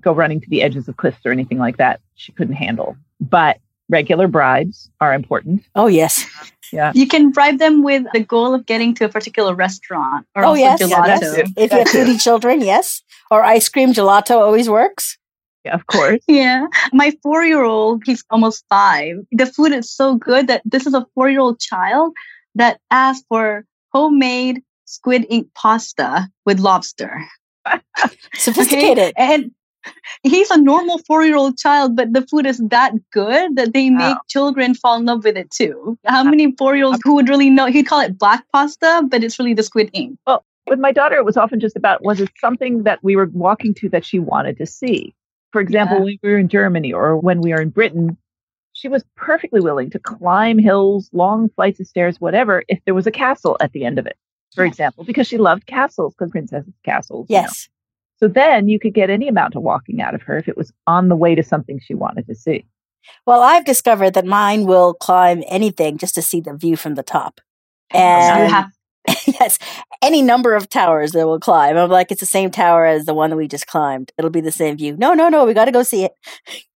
go 0.00 0.12
running 0.12 0.42
to 0.42 0.50
the 0.50 0.62
edges 0.62 0.88
of 0.88 0.98
cliffs 0.98 1.24
or 1.24 1.32
anything 1.32 1.56
like 1.58 1.78
that. 1.78 2.00
She 2.16 2.32
couldn't 2.32 2.56
handle. 2.56 2.98
But 3.18 3.60
regular 3.88 4.28
bribes 4.28 4.90
are 5.00 5.14
important. 5.14 5.62
Oh 5.74 5.86
yes. 5.86 6.26
Yeah. 6.72 6.92
You 6.94 7.06
can 7.06 7.30
bribe 7.30 7.58
them 7.58 7.82
with 7.82 8.04
the 8.12 8.20
goal 8.20 8.54
of 8.54 8.66
getting 8.66 8.94
to 8.96 9.04
a 9.04 9.08
particular 9.08 9.54
restaurant 9.54 10.26
or 10.34 10.44
Oh, 10.44 10.48
also 10.48 10.60
yes. 10.60 10.82
gelato. 10.82 11.20
Yeah. 11.20 11.44
If 11.44 11.56
you 11.56 11.62
have 11.62 11.70
That's 11.70 11.94
it. 11.94 12.06
foodie 12.06 12.20
children, 12.20 12.60
yes. 12.60 13.02
Or 13.30 13.42
ice 13.44 13.68
cream 13.68 13.92
gelato 13.92 14.36
always 14.40 14.68
works. 14.68 15.18
Yeah, 15.64 15.74
of 15.74 15.86
course. 15.86 16.20
Yeah. 16.28 16.66
My 16.92 17.12
four 17.22 17.44
year 17.44 17.62
old, 17.64 18.02
he's 18.06 18.24
almost 18.30 18.64
five. 18.68 19.16
The 19.32 19.46
food 19.46 19.72
is 19.72 19.90
so 19.90 20.14
good 20.16 20.46
that 20.48 20.62
this 20.64 20.86
is 20.86 20.94
a 20.94 21.06
four 21.14 21.28
year 21.28 21.40
old 21.40 21.58
child 21.60 22.12
that 22.54 22.78
asked 22.90 23.24
for 23.28 23.64
homemade 23.92 24.62
squid 24.84 25.26
ink 25.28 25.48
pasta 25.54 26.28
with 26.44 26.60
lobster. 26.60 27.20
Sophisticated. 28.34 29.12
And 29.16 29.50
he's 30.22 30.50
a 30.50 30.60
normal 30.60 30.98
four 31.06 31.24
year 31.24 31.36
old 31.36 31.58
child, 31.58 31.96
but 31.96 32.12
the 32.12 32.22
food 32.22 32.46
is 32.46 32.58
that 32.58 32.92
good 33.10 33.56
that 33.56 33.72
they 33.72 33.90
make 33.90 34.16
Wow. 34.16 34.20
children 34.28 34.74
fall 34.74 34.96
in 34.98 35.04
love 35.04 35.24
with 35.24 35.36
it 35.36 35.50
too. 35.50 35.98
How 36.04 36.24
many 36.24 36.52
four 36.56 36.76
year 36.76 36.86
olds 36.86 37.00
who 37.04 37.14
would 37.14 37.28
really 37.28 37.50
know? 37.50 37.66
He'd 37.66 37.84
call 37.84 38.00
it 38.00 38.18
black 38.18 38.44
pasta, 38.52 39.02
but 39.08 39.22
it's 39.24 39.38
really 39.38 39.54
the 39.54 39.62
squid 39.62 39.90
ink. 39.92 40.18
Well, 40.26 40.44
with 40.68 40.78
my 40.78 40.92
daughter, 40.92 41.16
it 41.16 41.24
was 41.24 41.36
often 41.36 41.60
just 41.60 41.76
about 41.76 42.02
was 42.02 42.20
it 42.20 42.30
something 42.40 42.82
that 42.84 42.98
we 43.02 43.16
were 43.16 43.26
walking 43.32 43.74
to 43.74 43.88
that 43.90 44.04
she 44.04 44.18
wanted 44.18 44.58
to 44.58 44.66
see? 44.66 45.14
For 45.52 45.60
example, 45.60 45.96
Yeah. 45.98 46.02
when 46.04 46.18
we 46.22 46.30
were 46.30 46.38
in 46.38 46.48
Germany 46.48 46.92
or 46.92 47.16
when 47.16 47.40
we 47.40 47.52
were 47.52 47.60
in 47.60 47.70
Britain, 47.70 48.16
she 48.72 48.88
was 48.88 49.04
perfectly 49.16 49.60
willing 49.60 49.88
to 49.90 49.98
climb 49.98 50.58
hills, 50.58 51.08
long 51.12 51.48
flights 51.50 51.80
of 51.80 51.86
stairs, 51.86 52.20
whatever, 52.20 52.62
if 52.68 52.78
there 52.84 52.94
was 52.94 53.06
a 53.06 53.10
castle 53.10 53.56
at 53.60 53.72
the 53.72 53.84
end 53.84 53.98
of 53.98 54.06
it, 54.06 54.16
for 54.54 54.64
Yeah. 54.64 54.68
example, 54.70 55.04
because 55.04 55.26
she 55.26 55.38
loved 55.38 55.66
castles, 55.66 56.14
because 56.14 56.30
princesses 56.30 56.74
castles. 56.84 57.26
Yes. 57.30 57.68
So 58.18 58.28
then 58.28 58.68
you 58.68 58.78
could 58.80 58.94
get 58.94 59.10
any 59.10 59.28
amount 59.28 59.56
of 59.56 59.62
walking 59.62 60.00
out 60.00 60.14
of 60.14 60.22
her 60.22 60.38
if 60.38 60.48
it 60.48 60.56
was 60.56 60.72
on 60.86 61.08
the 61.08 61.16
way 61.16 61.34
to 61.34 61.42
something 61.42 61.78
she 61.80 61.94
wanted 61.94 62.26
to 62.28 62.34
see. 62.34 62.66
Well, 63.26 63.42
I've 63.42 63.64
discovered 63.64 64.14
that 64.14 64.24
mine 64.26 64.66
will 64.66 64.94
climb 64.94 65.42
anything 65.48 65.98
just 65.98 66.14
to 66.16 66.22
see 66.22 66.40
the 66.40 66.54
view 66.56 66.76
from 66.76 66.94
the 66.94 67.02
top. 67.04 67.40
Oh, 67.94 67.98
and 67.98 68.50
have 68.52 68.70
yes, 69.26 69.58
any 70.02 70.20
number 70.22 70.54
of 70.54 70.68
towers 70.68 71.12
that 71.12 71.26
will 71.26 71.38
climb. 71.38 71.76
I'm 71.76 71.88
like, 71.90 72.10
it's 72.10 72.18
the 72.20 72.26
same 72.26 72.50
tower 72.50 72.84
as 72.84 73.04
the 73.04 73.14
one 73.14 73.30
that 73.30 73.36
we 73.36 73.46
just 73.46 73.68
climbed. 73.68 74.10
It'll 74.18 74.30
be 74.32 74.40
the 74.40 74.50
same 74.50 74.76
view. 74.76 74.96
No, 74.96 75.14
no, 75.14 75.28
no, 75.28 75.44
we 75.44 75.54
got 75.54 75.66
to 75.66 75.70
go 75.72 75.84
see 75.84 76.04
it. 76.04 76.12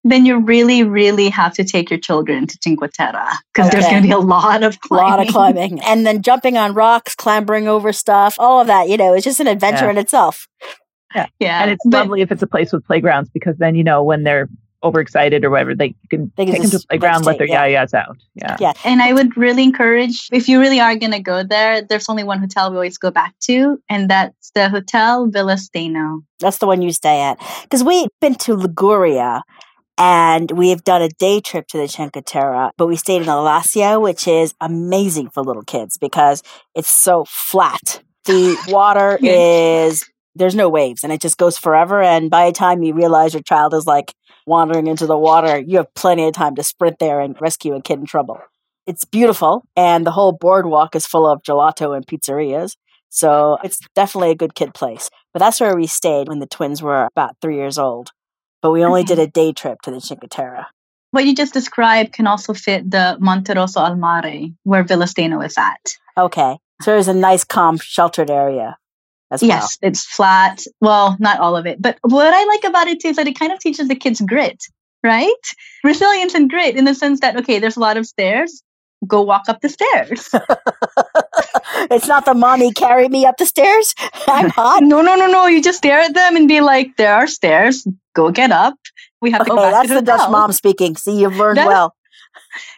then 0.05 0.25
you 0.25 0.39
really, 0.39 0.85
really 0.85 1.29
have 1.31 1.55
to 1.55 1.65
take 1.65 1.91
your 1.91 1.99
children 1.99 2.47
to 2.47 2.59
Cinque 2.63 2.93
Terre 2.93 3.27
because 3.53 3.71
there's 3.73 3.87
going 3.87 4.03
to 4.03 4.07
be 4.09 4.13
a 4.13 4.19
lot 4.19 4.63
of 4.63 4.77
A 4.77 4.79
climbing. 4.79 5.11
lot 5.11 5.21
of 5.27 5.33
climbing. 5.33 5.81
and 5.81 6.07
then 6.07 6.23
jumping 6.23 6.57
on 6.57 6.75
rocks, 6.75 7.17
clambering 7.17 7.67
over 7.67 7.93
stuff, 7.93 8.37
all 8.39 8.61
of 8.61 8.69
that. 8.69 8.89
You 8.89 8.97
know, 8.97 9.15
it's 9.15 9.25
just 9.25 9.41
an 9.41 9.49
adventure 9.49 9.87
Yeah. 9.87 9.91
in 9.91 9.99
itself. 9.99 10.47
Yeah, 11.15 11.27
yeah. 11.39 11.63
and 11.63 11.71
it's 11.71 11.85
but- 11.85 11.99
lovely 11.99 12.21
if 12.21 12.31
it's 12.33 12.43
a 12.43 12.47
place 12.47 12.73
with 12.73 12.85
playgrounds 12.87 13.31
because 13.31 13.57
then, 13.59 13.75
you 13.75 13.85
know, 13.85 14.03
when 14.03 14.25
they're 14.25 14.49
overexcited 14.83 15.45
or 15.45 15.51
whatever, 15.51 15.75
they 15.75 15.89
you 15.89 16.09
can 16.09 16.33
They 16.37 16.47
take 16.47 16.55
them 16.55 16.65
to 16.65 16.71
just 16.71 16.85
a 16.85 16.89
playground, 16.89 17.27
let 17.27 17.39
their 17.39 17.47
vegetate, 17.47 17.77
yayas 17.77 17.95
out. 17.95 18.17
Yeah. 18.35 18.57
Yeah. 18.59 18.73
And 18.85 19.03
I 19.03 19.13
would 19.13 19.37
really 19.37 19.63
encourage 19.63 20.29
if 20.33 20.49
you 20.49 20.59
really 20.59 20.81
are 20.81 20.97
going 20.97 21.13
to 21.13 21.21
go 21.21 21.43
there, 21.43 21.83
there's 21.83 22.09
only 22.09 22.25
one 22.25 22.39
hotel 22.39 22.71
we 22.71 22.77
always 22.77 22.97
go 22.97 23.11
back 23.11 23.35
to, 23.41 23.79
and 23.89 24.09
that's 24.09 24.51
the 24.55 24.69
Hotel 24.69 25.27
Villa 25.27 25.59
Steno. 25.59 26.23
That's 26.39 26.59
the 26.59 26.67
one 26.67 26.81
you 26.81 26.93
stay 26.93 27.21
at. 27.21 27.39
Because 27.63 27.85
we've 27.85 28.09
been 28.21 28.37
to 28.37 28.55
Liguria 28.55 29.43
and 29.99 30.51
we 30.53 30.71
have 30.71 30.83
done 30.83 31.03
a 31.03 31.11
day 31.11 31.41
trip 31.41 31.67
to 31.69 31.77
the 31.77 31.87
Cinque 31.87 32.23
Terre, 32.25 32.71
but 32.79 32.87
we 32.87 32.97
stayed 32.97 33.21
in 33.21 33.29
Alassio, 33.29 34.01
which 34.01 34.27
is 34.27 34.55
amazing 34.61 35.29
for 35.29 35.43
little 35.43 35.63
kids 35.63 35.99
because 35.99 36.43
it's 36.75 36.89
so 36.89 37.27
flat. 37.29 38.03
The 38.25 38.57
water 38.69 39.19
is, 39.23 40.10
there's 40.35 40.55
no 40.55 40.69
waves 40.69 41.03
and 41.03 41.13
it 41.13 41.21
just 41.21 41.39
goes 41.39 41.59
forever. 41.59 42.03
And 42.03 42.31
by 42.31 42.47
the 42.47 42.53
time 42.53 42.83
you 42.83 42.95
realize 42.95 43.35
your 43.35 43.43
child 43.43 43.75
is 43.75 43.87
like 43.87 44.15
wandering 44.47 44.87
into 44.87 45.07
the 45.07 45.19
water, 45.19 45.59
you 45.59 45.79
have 45.79 45.93
plenty 45.95 46.27
of 46.27 46.35
time 46.35 46.55
to 46.57 46.63
sprint 46.63 46.99
there 46.99 47.21
and 47.21 47.37
rescue 47.41 47.75
a 47.75 47.83
kid 47.83 47.99
in 47.99 48.07
trouble. 48.07 48.39
It's 48.87 49.05
beautiful 49.05 49.65
and 49.77 50.07
the 50.07 50.13
whole 50.13 50.33
boardwalk 50.33 50.95
is 50.95 51.07
full 51.07 51.31
of 51.31 51.43
gelato 51.43 51.97
and 51.97 52.07
pizzerias. 52.07 52.77
So 53.09 53.59
it's 53.65 53.81
definitely 53.95 54.31
a 54.31 54.37
good 54.37 54.55
kid 54.55 54.73
place. 54.73 55.11
But 55.33 55.41
that's 55.41 55.61
where 55.61 55.77
we 55.77 55.87
stayed 55.87 56.29
when 56.29 56.39
the 56.39 56.47
twins 56.47 56.81
were 56.81 57.07
about 57.07 57.37
three 57.43 57.57
years 57.57 57.79
old. 57.79 58.11
But 58.63 58.71
we 58.71 58.85
only 58.85 59.01
Okay. 59.01 59.15
did 59.15 59.19
mm-hmm. 59.19 59.29
a 59.29 59.33
day 59.33 59.53
trip 59.53 59.81
to 59.83 59.91
the 59.91 60.01
Cinque 60.01 60.29
Terre. 60.31 60.67
What 61.13 61.25
you 61.25 61.35
just 61.35 61.53
described 61.53 62.13
can 62.13 62.29
also 62.29 62.55
fit 62.55 62.89
the 62.89 63.19
Monterosso 63.21 63.81
al 63.81 63.97
Mare, 63.97 64.51
where 64.63 64.85
Villa 64.85 65.09
Steno 65.09 65.41
is 65.41 65.59
at. 65.59 65.97
Okay. 66.17 66.59
So 66.83 66.93
there's 66.93 67.09
a 67.09 67.15
nice, 67.15 67.43
calm, 67.43 67.79
sheltered 67.79 68.31
area 68.31 68.77
as 69.31 69.43
well. 69.43 69.49
Yes, 69.51 69.79
it's 69.83 70.05
flat. 70.05 70.63
Well, 70.81 71.17
not 71.21 71.39
all 71.41 71.57
of 71.57 71.67
it. 71.67 71.81
But 71.81 71.99
what 72.03 72.33
I 72.35 72.45
like 72.45 72.65
about 72.65 72.89
it 72.89 73.01
too 73.01 73.09
is 73.09 73.17
that 73.17 73.27
it 73.29 73.39
kind 73.39 73.53
of 73.53 73.59
teaches 73.61 73.89
the 73.89 73.95
kids 73.95 74.21
grit, 74.21 74.63
right? 75.03 75.33
Resilience 75.85 76.35
and 76.35 76.49
grit 76.51 76.77
in 76.77 76.85
the 76.85 76.95
sense 76.95 77.21
that, 77.21 77.37
okay, 77.37 77.59
there's 77.59 77.77
a 77.77 77.81
lot 77.81 77.97
of 77.97 78.07
stairs. 78.07 78.63
Go 79.07 79.23
walk 79.23 79.49
up 79.49 79.61
the 79.63 79.69
stairs. 79.71 80.29
it's 81.91 82.07
not 82.07 82.25
the 82.27 82.35
mommy 82.35 82.73
carry 82.73 83.09
me 83.09 83.25
up 83.25 83.37
the 83.39 83.47
stairs. 83.47 83.95
I'm 84.29 84.51
hot. 84.55 84.83
no, 84.83 85.01
no, 85.01 85.17
no, 85.17 85.27
no. 85.27 85.47
You 85.47 85.63
just 85.63 85.79
stare 85.79 86.01
at 86.01 86.15
them 86.15 86.37
and 86.37 86.47
be 86.49 86.61
like, 86.61 86.97
there 86.97 87.15
are 87.15 87.27
stairs. 87.27 87.87
Go 88.15 88.31
get 88.31 88.51
up. 88.53 88.75
We 89.23 89.31
have 89.31 89.47
to 89.47 89.53
Okay, 89.53 89.57
go 89.57 89.63
back 89.63 89.73
that's 89.73 89.89
to 89.89 89.95
the 89.95 90.01
the 90.01 90.07
Dutch 90.07 90.31
mom 90.31 90.53
speaking. 90.53 90.97
See, 90.97 91.19
you've 91.21 91.37
learned 91.37 91.59
That- 91.59 91.67
well. 91.69 91.95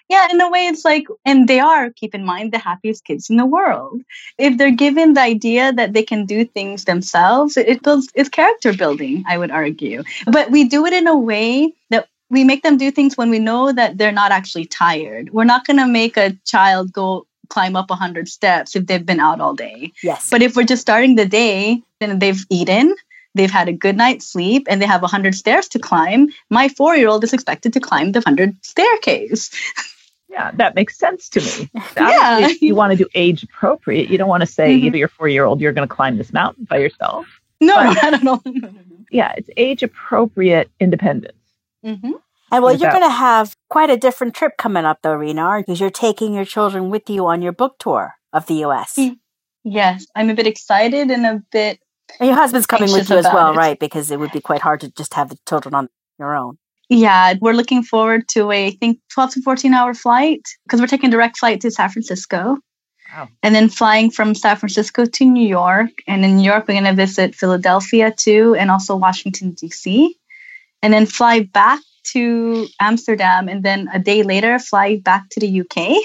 Yeah, 0.09 0.29
in 0.31 0.41
a 0.41 0.51
way, 0.51 0.67
it's 0.67 0.85
like, 0.85 1.07
and 1.25 1.49
they 1.49 1.59
are, 1.59 1.91
keep 1.91 2.15
in 2.15 2.25
mind, 2.25 2.53
the 2.53 2.59
happiest 2.59 3.05
kids 3.05 3.31
in 3.31 3.37
the 3.37 3.47
world. 3.47 4.03
If 4.39 4.59
they're 4.59 4.71
given 4.71 5.15
the 5.15 5.23
idea 5.23 5.73
that 5.73 5.93
they 5.93 6.03
can 6.03 6.27
do 6.27 6.45
things 6.45 6.85
themselves, 6.85 7.57
it 7.57 7.83
builds, 7.83 8.09
it's 8.15 8.29
character 8.29 8.75
building, 8.75 9.25
I 9.27 9.39
would 9.39 9.51
argue. 9.51 10.03
But 10.27 10.51
we 10.51 10.65
do 10.65 10.85
it 10.87 10.93
in 10.93 11.07
a 11.07 11.19
way 11.19 11.73
that 11.91 12.09
we 12.29 12.45
make 12.45 12.63
them 12.63 12.77
do 12.77 12.91
things 12.91 13.17
when 13.17 13.31
we 13.31 13.39
know 13.39 13.73
that 13.73 13.99
they're 13.99 14.13
not 14.13 14.33
actually 14.33 14.67
tired. 14.67 15.31
We're 15.33 15.45
not 15.45 15.67
going 15.67 15.79
to 15.79 15.87
make 15.87 16.17
a 16.17 16.37
child 16.45 16.93
go 16.93 17.27
climb 17.49 17.77
up 17.77 17.91
100 17.91 18.29
steps 18.29 18.75
if 18.75 18.87
they've 18.87 19.05
been 19.05 19.21
out 19.21 19.41
all 19.41 19.55
day. 19.55 19.93
Yes. 20.03 20.29
But 20.31 20.43
if 20.43 20.57
we're 20.57 20.65
just 20.65 20.83
starting 20.83 21.17
the 21.17 21.27
day, 21.27 21.83
then 22.01 22.19
they've 22.19 22.45
eaten, 22.49 22.95
they've 23.35 23.51
had 23.51 23.69
a 23.69 23.73
good 23.73 23.97
night's 23.97 24.27
sleep, 24.27 24.67
and 24.69 24.81
they 24.81 24.87
have 24.87 25.03
100 25.03 25.35
stairs 25.35 25.69
to 25.69 25.79
climb, 25.79 26.29
my 26.51 26.69
four 26.69 26.97
year 26.97 27.09
old 27.09 27.25
is 27.25 27.33
expected 27.33 27.73
to 27.75 27.81
climb 27.81 28.13
the 28.13 28.21
100 28.21 28.57
staircase. 28.65 29.51
Yeah, 30.29 30.51
that 30.55 30.75
makes 30.75 30.97
sense 30.97 31.29
to 31.29 31.41
me. 31.43 31.71
Yeah. 31.95 32.49
You 32.59 32.75
want 32.75 32.93
to 32.93 32.97
do 32.97 33.07
age 33.15 33.43
appropriate. 33.43 34.09
You 34.09 34.17
don't 34.17 34.31
want 34.31 34.41
to 34.41 34.47
say 34.47 34.81
Mhm. 34.81 34.93
to 34.93 34.97
your 34.99 35.09
four 35.09 35.29
year 35.29 35.45
old, 35.45 35.61
you're 35.61 35.75
going 35.75 35.87
to 35.87 35.95
climb 35.95 36.17
this 36.17 36.33
mountain 36.33 36.65
by 36.65 36.79
yourself. 36.79 37.27
No, 37.61 37.75
Right. 37.75 38.03
I 38.03 38.11
don't 38.13 38.25
know. 38.25 38.41
No, 38.47 38.53
no, 38.53 38.69
no. 38.69 38.81
Yeah, 39.11 39.35
it's 39.37 39.51
age 39.59 39.83
appropriate 39.83 40.71
independence. 40.81 41.37
Mhm. 41.85 42.15
And 42.51 42.65
well, 42.65 42.75
you're 42.75 42.91
going 42.91 43.03
to 43.03 43.11
have 43.11 43.55
quite 43.69 43.91
a 43.91 43.99
different 43.99 44.33
trip 44.35 44.57
coming 44.57 44.87
up, 44.87 45.01
though, 45.03 45.13
Rina, 45.13 45.59
because 45.59 45.79
you're 45.81 45.91
taking 45.91 46.33
your 46.33 46.47
children 46.47 46.89
with 46.89 47.11
you 47.11 47.27
on 47.27 47.43
your 47.43 47.53
book 47.53 47.77
tour 47.79 48.15
of 48.33 48.47
the 48.47 48.55
U.S. 48.67 48.95
Mm. 48.99 49.19
Yes, 49.65 50.07
I'm 50.17 50.31
a 50.31 50.35
bit 50.35 50.47
excited 50.47 51.11
and 51.11 51.27
a 51.27 51.43
bit. 51.53 51.79
And 52.21 52.27
your 52.29 52.37
husband's 52.37 52.67
coming 52.67 52.93
with 52.93 53.09
you 53.11 53.17
as 53.17 53.25
well, 53.25 53.53
it. 53.53 53.57
right? 53.57 53.79
Because 53.79 54.11
it 54.11 54.19
would 54.19 54.33
be 54.33 54.41
quite 54.41 54.61
hard 54.61 54.81
to 54.81 54.91
just 54.91 55.15
have 55.15 55.29
the 55.31 55.39
children 55.49 55.75
on 55.75 55.89
your 56.19 56.37
own. 56.37 56.59
Yeah, 56.89 57.35
we're 57.41 57.55
looking 57.55 57.83
forward 57.83 58.29
to 58.29 58.51
a, 58.51 58.67
I 58.67 58.71
think, 58.73 58.99
12 59.15 59.31
to 59.35 59.43
14 59.43 59.73
hour 59.73 59.95
flight 59.95 60.43
because 60.65 60.81
we're 60.81 60.87
taking 60.87 61.11
direct 61.11 61.39
flight 61.39 61.61
to 61.63 61.71
San 61.71 61.89
Francisco. 61.89 62.59
Wow. 63.15 63.29
And 63.43 63.55
then 63.55 63.69
flying 63.69 64.11
from 64.11 64.35
San 64.35 64.57
Francisco 64.57 65.05
to 65.07 65.25
New 65.25 65.47
York. 65.47 65.91
And 66.07 66.25
in 66.25 66.37
New 66.37 66.45
York, 66.45 66.67
we're 66.69 66.75
going 66.75 66.85
to 66.85 66.93
visit 66.95 67.35
Philadelphia 67.35 68.13
too, 68.15 68.55
and 68.59 68.71
also 68.71 68.97
Washington, 68.97 69.53
D.C. 69.53 70.17
And 70.83 70.93
then 70.93 71.07
fly 71.07 71.41
back 71.45 71.81
to 72.13 72.67
Amsterdam. 72.81 73.49
And 73.49 73.63
then 73.63 73.89
a 73.93 73.99
day 73.99 74.23
later, 74.23 74.59
fly 74.59 74.97
back 74.97 75.29
to 75.31 75.41
the 75.41 75.61
UK. 75.61 75.97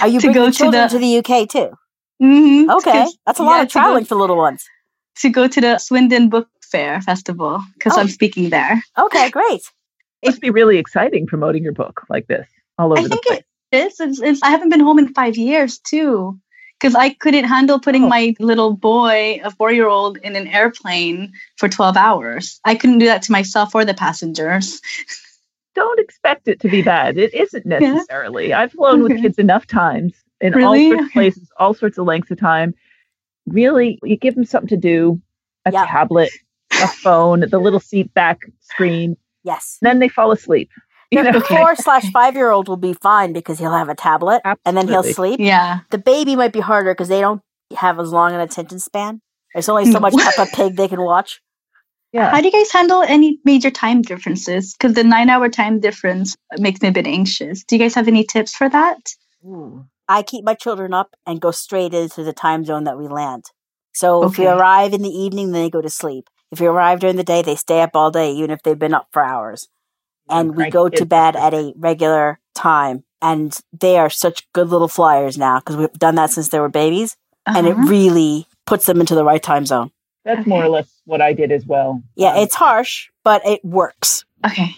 Are 0.00 0.08
you 0.08 0.20
To 0.20 0.26
bringing 0.28 0.32
go 0.34 0.46
the 0.46 0.52
to 0.52 0.56
children 0.58 0.82
the- 0.82 0.88
to 0.88 0.98
the 0.98 1.18
UK 1.18 1.48
too? 1.48 1.76
Mm-hmm. 2.22 2.70
Okay, 2.70 3.06
that's 3.26 3.38
a 3.40 3.42
lot 3.42 3.62
of 3.62 3.68
traveling 3.68 4.04
for 4.04 4.14
little 4.14 4.36
ones. 4.36 4.64
to 5.16 5.28
go 5.28 5.46
to 5.48 5.60
the 5.60 5.78
Swindon 5.78 6.28
Book 6.30 6.48
Fair 6.62 7.00
Festival 7.02 7.62
because 7.74 7.94
Oh. 7.96 8.00
I'm 8.00 8.08
speaking 8.08 8.50
there. 8.50 8.82
Okay, 8.98 9.30
great. 9.30 9.62
It 10.22 10.28
must 10.28 10.40
be 10.40 10.50
really 10.50 10.78
exciting 10.78 11.26
promoting 11.26 11.62
your 11.64 11.72
book 11.72 12.04
like 12.08 12.26
this 12.28 12.48
all 12.78 12.92
over 12.92 13.00
I 13.00 13.02
the 13.04 13.08
think 13.10 13.26
place. 13.26 13.42
it 13.72 13.76
is. 13.86 14.00
It's, 14.00 14.22
it's, 14.22 14.42
I 14.42 14.50
haven't 14.50 14.70
been 14.70 14.80
home 14.80 14.98
in 14.98 15.12
five 15.12 15.36
years 15.36 15.78
too 15.78 16.38
because 16.80 16.94
I 16.94 17.10
couldn't 17.14 17.44
handle 17.44 17.78
putting 17.80 18.04
Oh. 18.04 18.08
my 18.08 18.34
little 18.38 18.72
boy, 18.74 19.40
a 19.44 19.50
four 19.50 19.72
year 19.72 19.88
old, 19.88 20.16
in 20.18 20.36
an 20.36 20.46
airplane 20.46 21.32
for 21.58 21.68
12 21.68 21.96
hours. 21.96 22.60
I 22.64 22.74
couldn't 22.76 22.98
do 22.98 23.06
that 23.06 23.22
to 23.22 23.32
myself 23.32 23.74
or 23.74 23.84
the 23.84 23.94
passengers. 23.94 24.80
Don't 25.74 25.98
expect 26.00 26.48
it 26.48 26.60
to 26.60 26.68
be 26.68 26.82
bad. 26.82 27.18
It 27.18 27.34
isn't 27.34 27.66
Yeah. 27.70 27.78
necessarily. 27.80 28.52
I've 28.52 28.72
flown 28.72 29.02
with 29.02 29.20
kids 29.22 29.38
enough 29.38 29.66
times 29.66 30.14
in 30.42 30.52
Really? 30.52 30.90
all 30.90 30.90
sorts 30.98 31.06
of 31.06 31.12
places, 31.12 31.50
all 31.58 31.74
sorts 31.74 31.98
of 31.98 32.06
lengths 32.06 32.30
of 32.30 32.38
time. 32.38 32.74
Really, 33.46 33.98
you 34.02 34.16
give 34.16 34.34
them 34.34 34.44
something 34.44 34.68
to 34.68 34.76
do, 34.76 35.20
a 35.64 35.72
Yeah. 35.72 35.86
tablet, 35.86 36.30
a 36.72 36.86
phone, 36.88 37.40
the 37.48 37.58
little 37.58 37.80
seat 37.80 38.12
back 38.14 38.38
screen, 38.60 39.16
Yes. 39.44 39.78
then 39.80 39.98
they 39.98 40.08
fall 40.08 40.30
asleep. 40.32 40.68
You 41.10 41.22
know? 41.22 41.32
The 41.32 41.40
four 41.40 41.76
slash 41.76 42.10
five 42.12 42.34
year 42.36 42.50
old 42.50 42.68
will 42.68 42.76
be 42.78 42.94
fine 42.94 43.32
because 43.32 43.58
he'll 43.58 43.72
have 43.76 43.88
a 43.88 43.94
tablet 43.94 44.40
and 44.64 44.76
then 44.76 44.88
he'll 44.88 45.02
sleep. 45.02 45.40
Yeah. 45.40 45.80
The 45.90 45.98
baby 45.98 46.36
might 46.36 46.52
be 46.52 46.60
harder 46.60 46.92
because 46.94 47.08
they 47.08 47.20
don't 47.20 47.42
have 47.76 47.98
as 48.00 48.10
long 48.12 48.32
an 48.34 48.40
attention 48.40 48.78
span. 48.78 49.20
There's 49.54 49.68
only 49.68 49.90
so 49.92 50.00
much 50.00 50.14
Peppa 50.14 50.46
Pig 50.54 50.76
they 50.76 50.88
can 50.88 51.02
watch. 51.02 51.40
Yeah. 52.12 52.30
How 52.30 52.40
do 52.40 52.46
you 52.46 52.52
guys 52.52 52.70
handle 52.72 53.02
any 53.02 53.38
major 53.44 53.70
time 53.70 54.00
differences? 54.02 54.72
Because 54.74 54.94
the 54.94 55.04
nine 55.04 55.28
hour 55.30 55.48
time 55.50 55.80
difference 55.80 56.34
makes 56.58 56.80
me 56.80 56.88
a 56.88 56.92
bit 56.92 57.06
anxious. 57.06 57.62
Do 57.64 57.74
you 57.76 57.78
guys 57.78 57.94
have 57.94 58.08
any 58.08 58.24
tips 58.24 58.54
for 58.54 58.68
that? 58.70 58.98
I 60.12 60.22
keep 60.22 60.44
my 60.44 60.54
children 60.54 60.92
up 60.92 61.14
and 61.26 61.40
go 61.40 61.50
straight 61.50 61.94
into 61.94 62.22
the 62.22 62.32
time 62.32 62.64
zone 62.64 62.84
that 62.84 62.98
we 62.98 63.08
land. 63.08 63.44
So 63.94 64.24
if 64.24 64.38
we 64.38 64.46
Okay. 64.46 64.52
arrive 64.52 64.92
in 64.92 65.02
the 65.02 65.08
evening, 65.24 65.52
then 65.52 65.62
they 65.62 65.70
go 65.70 65.80
to 65.80 65.88
sleep. 65.90 66.28
If 66.50 66.60
you 66.60 66.68
arrive 66.68 67.00
during 67.00 67.16
the 67.16 67.24
day, 67.24 67.42
they 67.42 67.56
stay 67.56 67.80
up 67.80 67.90
all 67.94 68.10
day, 68.10 68.30
even 68.32 68.50
if 68.50 68.62
they've 68.62 68.78
been 68.78 68.94
up 68.94 69.08
for 69.12 69.24
hours. 69.24 69.68
And 70.28 70.54
we 70.56 70.70
go 70.70 70.88
to 70.88 71.04
bed 71.06 71.36
at 71.36 71.54
a 71.54 71.72
regular 71.76 72.38
time. 72.54 73.04
And 73.20 73.58
they 73.72 73.96
are 73.98 74.10
such 74.10 74.50
good 74.52 74.68
little 74.68 74.88
flyers 74.88 75.38
now 75.38 75.60
because 75.60 75.76
we've 75.76 75.92
done 75.92 76.16
that 76.16 76.30
since 76.30 76.48
they 76.48 76.60
were 76.60 76.68
babies. 76.68 77.16
And 77.46 77.66
it 77.66 77.72
Uh-huh. 77.72 77.86
really 77.88 78.46
puts 78.66 78.86
them 78.86 79.00
into 79.00 79.14
the 79.14 79.24
right 79.24 79.42
time 79.42 79.66
zone. 79.66 79.90
That's 80.24 80.46
more 80.46 80.62
or 80.64 80.68
less 80.68 80.88
what 81.04 81.20
I 81.20 81.32
did 81.32 81.50
as 81.52 81.64
well. 81.66 82.02
Yeah, 82.16 82.32
Um, 82.34 82.38
it's 82.42 82.54
harsh, 82.54 83.08
but 83.24 83.44
it 83.46 83.64
works. 83.64 84.24
okay. 84.46 84.74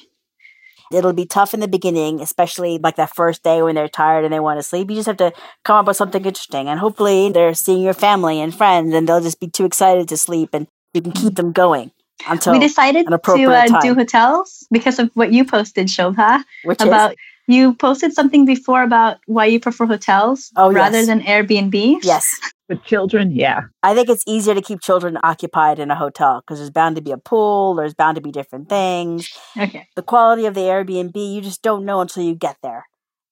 It'll 0.93 1.13
be 1.13 1.27
tough 1.27 1.55
in 1.55 1.61
the 1.61 1.69
beginning, 1.69 2.21
especially 2.21 2.79
like 2.79 2.97
that 2.97 3.15
first 3.15 3.43
day 3.43 3.63
when 3.63 3.75
they're 3.75 3.89
tired 3.89 4.25
and 4.25 4.33
they 4.33 4.41
want 4.41 4.59
to 4.59 4.63
sleep. 4.63 4.91
You 4.91 4.97
just 4.97 5.07
have 5.07 5.17
to 5.19 5.33
come 5.65 5.77
up 5.77 5.87
with 5.87 5.97
something 5.97 6.25
interesting, 6.25 6.69
and 6.69 6.79
hopefully 6.79 7.31
they're 7.31 7.55
seeing 7.55 7.83
your 7.83 7.95
family 7.95 8.41
and 8.41 8.55
friends, 8.55 8.95
and 8.95 9.09
they'll 9.09 9.21
just 9.21 9.41
be 9.41 9.49
too 9.49 9.65
excited 9.65 10.09
to 10.09 10.17
sleep, 10.17 10.51
and 10.53 10.67
you 10.93 11.03
can 11.03 11.13
keep 11.13 11.35
them 11.37 11.53
going 11.53 11.91
until 12.29 12.53
we 12.53 12.59
decided 12.59 13.07
to 13.07 13.15
uh, 13.53 13.81
do 13.81 13.95
hotels 13.95 14.67
because 14.71 14.99
of 14.99 15.11
what 15.15 15.33
you 15.33 15.45
posted, 15.45 15.89
Shobha, 15.89 16.45
which 16.65 16.81
is 16.81 16.87
about 16.87 17.17
you 17.47 17.75
posted 17.75 18.13
something 18.13 18.45
before 18.45 18.83
about 18.83 19.19
why 19.27 19.47
you 19.47 19.61
prefer 19.61 19.87
hotels 19.87 20.51
Oh, 20.57 20.73
rather 20.73 20.99
yes. 20.99 21.07
than 21.07 21.21
Airbnbs. 21.21 22.01
yes. 22.03 22.25
With 22.69 22.83
children, 22.85 23.33
yeah. 23.33 23.63
I 23.83 23.95
think 23.95 24.09
it's 24.09 24.25
easier 24.27 24.55
to 24.55 24.63
keep 24.63 24.81
children 24.81 25.19
occupied 25.23 25.79
in 25.79 25.91
a 25.91 25.95
hotel 25.95 26.41
because 26.41 26.59
there's 26.59 26.71
bound 26.71 26.97
to 26.97 27.03
be 27.03 27.11
a 27.13 27.19
pool, 27.19 27.75
there's 27.75 27.95
bound 27.95 28.15
to 28.17 28.21
be 28.23 28.33
different 28.33 28.69
things. 28.69 29.29
Okay. 29.57 29.87
The 29.97 30.03
quality 30.03 30.47
of 30.47 30.55
the 30.55 30.63
Airbnb, 30.63 31.15
you 31.35 31.41
just 31.41 31.63
don't 31.63 31.85
know 31.85 32.01
until 32.01 32.23
you 32.23 32.35
get 32.35 32.57
there. 32.63 32.87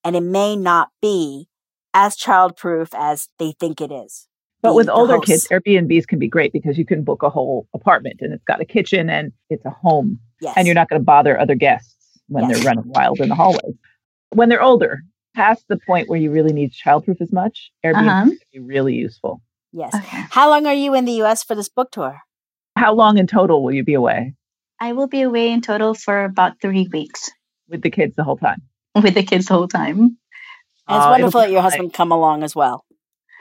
And 0.05 0.17
it 0.17 0.23
may 0.23 0.57
not 0.57 0.91
be 1.01 1.49
as 1.95 2.17
childproof 2.17 2.89
as 2.95 3.29
they 3.39 3.53
think 3.59 3.81
it 3.81 3.93
is. 3.93 4.27
But 4.63 4.75
with 4.75 4.89
older 4.89 5.15
hosts. 5.17 5.47
kids, 5.47 5.49
Airbnbs 5.49 6.07
can 6.07 6.19
be 6.19 6.29
great 6.29 6.53
because 6.53 6.79
you 6.79 6.85
can 6.87 7.03
book 7.03 7.23
a 7.23 7.31
whole 7.31 7.67
apartment 7.75 8.19
and 8.21 8.33
it's 8.33 8.45
got 8.45 8.61
a 8.61 8.65
kitchen 8.65 9.11
and 9.11 9.33
it's 9.51 9.65
a 9.65 9.71
home 9.71 10.19
Yes. 10.41 10.55
and 10.57 10.67
you're 10.67 10.75
not 10.75 10.89
going 10.89 11.01
to 11.01 11.05
bother 11.05 11.39
other 11.39 11.55
guests 11.55 11.97
when 12.29 12.49
Yes. 12.49 12.59
they're 12.59 12.67
running 12.67 12.85
wild 12.93 13.21
in 13.21 13.29
the 13.29 13.35
hallways. 13.35 13.75
When 14.31 14.49
they're 14.49 14.63
older, 14.63 15.03
past 15.35 15.65
the 15.69 15.79
point 15.87 16.09
where 16.09 16.19
you 16.19 16.31
really 16.31 16.53
need 16.53 16.73
childproof 16.73 17.21
as 17.21 17.33
much, 17.33 17.71
Airbnb 17.85 18.09
Uh-huh. 18.09 18.25
can 18.25 18.39
be 18.53 18.59
really 18.61 18.95
useful. 18.95 19.43
Yes. 19.73 19.95
Okay. 19.95 20.25
How 20.31 20.51
long 20.51 20.67
are 20.67 20.75
you 20.75 20.95
in 20.95 21.05
the 21.07 21.23
US 21.23 21.43
for 21.43 21.55
this 21.55 21.69
book 21.69 21.91
tour? 21.91 22.21
How 22.77 22.95
long 22.95 23.19
in 23.19 23.27
total 23.27 23.63
will 23.63 23.73
you 23.75 23.85
be 23.85 23.95
away 23.95 24.35
I 24.81 24.93
will 24.95 25.07
be 25.07 25.23
away 25.23 25.51
in 25.53 25.61
total 25.61 25.95
for 25.95 26.25
about 26.25 26.61
three 26.61 26.89
weeks 26.93 27.31
with 27.69 27.83
the 27.83 27.91
kids 27.91 28.17
the 28.17 28.25
whole 28.25 28.37
time? 28.39 28.63
with 28.95 29.15
the 29.15 29.23
kids 29.23 29.47
the 29.47 29.55
whole 29.55 29.69
time. 29.69 29.99
And 29.99 30.09
it's 30.89 30.97
it'll 30.97 31.11
wonderful 31.11 31.41
that 31.41 31.51
your 31.51 31.63
fine. 31.63 31.71
husband 31.71 31.95
come 31.95 32.13
along 32.13 32.43
as 32.43 32.55
well. 32.55 32.85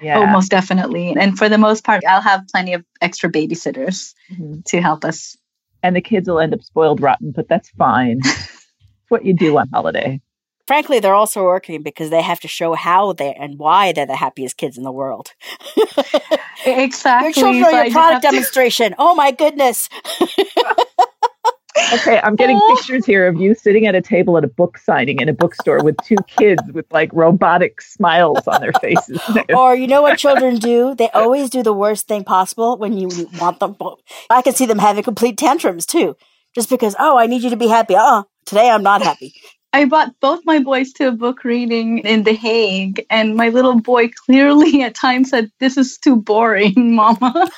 Yeah. 0.02 0.20
Oh, 0.20 0.28
most 0.28 0.50
definitely. 0.50 1.14
And 1.18 1.38
for 1.38 1.50
the 1.50 1.58
most 1.58 1.84
part, 1.84 2.04
I'll 2.08 2.22
have 2.22 2.48
plenty 2.52 2.74
of 2.74 2.86
extra 3.02 3.30
babysitters 3.32 4.14
Mhm. 4.32 4.64
to 4.66 4.82
help 4.82 5.04
us. 5.04 5.36
And 5.84 5.96
the 5.96 6.02
kids 6.02 6.30
will 6.30 6.40
end 6.40 6.54
up 6.54 6.62
spoiled 6.62 7.02
rotten, 7.02 7.32
but 7.32 7.48
that's 7.50 7.70
fine. 7.72 8.20
it's 8.24 9.10
what 9.10 9.26
you 9.26 9.34
do 9.36 9.58
on 9.58 9.68
holiday. 9.70 10.22
Frankly, 10.72 11.02
they're 11.02 11.14
also 11.14 11.44
working 11.44 11.84
because 11.84 12.12
they 12.12 12.22
have 12.22 12.40
to 12.40 12.48
show 12.48 12.76
how 12.76 13.12
they 13.12 13.34
and 13.34 13.60
why 13.60 13.92
they're 13.92 14.06
the 14.06 14.16
happiest 14.16 14.56
kids 14.56 14.78
in 14.78 14.86
the 14.86 14.92
world. 14.92 15.34
Exactly. 16.66 17.26
Your 17.26 17.34
children 17.34 17.64
are 17.76 17.86
your 17.86 17.92
product 17.92 18.14
have 18.14 18.22
to- 18.22 18.28
demonstration. 18.30 18.96
Oh 18.98 19.14
my 19.16 19.32
goodness. 19.32 19.90
Okay, 21.94 22.20
I'm 22.24 22.36
getting 22.36 22.60
pictures 22.70 23.06
here 23.06 23.28
of 23.28 23.36
you 23.38 23.56
sitting 23.56 23.86
at 23.86 23.96
a 23.96 24.02
table 24.02 24.38
at 24.38 24.44
a 24.44 24.48
book 24.48 24.78
signing 24.78 25.20
in 25.20 25.28
a 25.28 25.34
bookstore 25.34 25.84
with 25.84 25.96
two 26.06 26.18
kids 26.28 26.62
with 26.74 26.86
like 26.92 27.10
robotic 27.12 27.82
smiles 27.82 28.46
on 28.48 28.62
their 28.62 28.74
faces. 28.74 29.20
or 29.54 29.76
you 29.76 29.88
know 29.88 30.02
what 30.02 30.18
children 30.18 30.58
do? 30.58 30.96
They 30.96 31.10
always 31.10 31.50
do 31.50 31.64
the 31.64 31.74
worst 31.74 32.08
thing 32.08 32.24
possible 32.24 32.78
when 32.78 32.98
you 32.98 33.10
want 33.40 33.60
them. 33.60 33.76
I 34.30 34.42
can 34.42 34.54
see 34.54 34.66
them 34.66 34.80
having 34.80 35.04
complete 35.04 35.38
tantrums 35.38 35.86
too, 35.86 36.16
just 36.56 36.70
because. 36.70 36.96
Oh, 37.00 37.18
I 37.18 37.26
need 37.28 37.42
you 37.42 37.50
to 37.50 37.58
be 37.58 37.68
happy. 37.68 37.96
Uh, 37.96 38.24
today 38.46 38.70
I'm 38.70 38.84
not 38.84 39.02
happy. 39.02 39.34
I 39.74 39.86
brought 39.86 40.20
both 40.20 40.42
my 40.46 40.60
boys 40.60 40.92
to 40.94 41.08
a 41.08 41.12
book 41.12 41.46
reading 41.46 42.00
in 42.00 42.24
The 42.24 42.34
Hague, 42.34 43.06
and 43.10 43.36
my 43.36 43.50
little 43.50 43.80
boy 43.80 44.10
clearly 44.10 44.84
at 44.84 44.96
times 44.96 45.30
said, 45.30 45.52
This 45.60 45.78
is 45.78 45.98
too 45.98 46.18
boring, 46.18 46.74
Mama. 46.96 47.50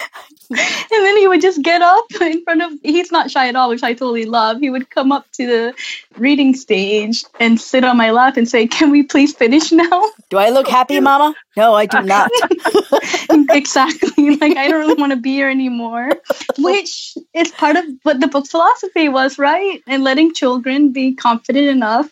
and 0.49 0.89
then 0.89 1.17
he 1.17 1.28
would 1.28 1.41
just 1.41 1.63
get 1.63 1.82
up 1.82 2.06
in 2.21 2.43
front 2.43 2.62
of, 2.62 2.71
he's 2.84 3.12
not 3.12 3.32
shy 3.32 3.47
at 3.47 3.56
all, 3.56 3.69
which 3.69 3.82
I 3.82 3.93
totally 3.93 4.26
love. 4.26 4.60
He 4.60 4.69
would 4.69 4.91
come 4.91 5.12
up 5.12 5.26
to 5.34 5.47
the 5.47 5.73
reading 6.17 6.54
stage 6.54 7.26
and 7.39 7.60
sit 7.60 7.84
on 7.84 7.97
my 7.97 8.12
lap 8.12 8.38
and 8.38 8.47
say, 8.47 8.67
Can 8.67 8.91
we 8.91 9.04
please 9.04 9.34
finish 9.34 9.71
now? 9.71 10.12
Do 10.30 10.38
I 10.38 10.49
look 10.49 10.67
happy, 10.67 10.99
Mama? 10.99 11.34
No, 11.56 11.74
I 11.74 11.86
do 11.86 12.02
not. 12.02 12.32
exactly. 13.50 14.10
Like, 14.44 14.58
I 14.58 14.68
don't 14.68 14.80
really 14.80 15.00
want 15.00 15.12
to 15.12 15.18
be 15.18 15.32
here 15.34 15.50
anymore, 15.50 16.10
which 16.58 17.16
is 17.34 17.52
part 17.52 17.76
of 17.76 17.86
what 18.04 18.20
the 18.20 18.28
book's 18.28 18.50
philosophy 18.50 19.08
was, 19.10 19.38
right? 19.38 19.82
And 19.88 20.04
letting 20.04 20.34
children 20.34 20.92
be 20.92 21.13
confident 21.16 21.68
enough 21.68 22.10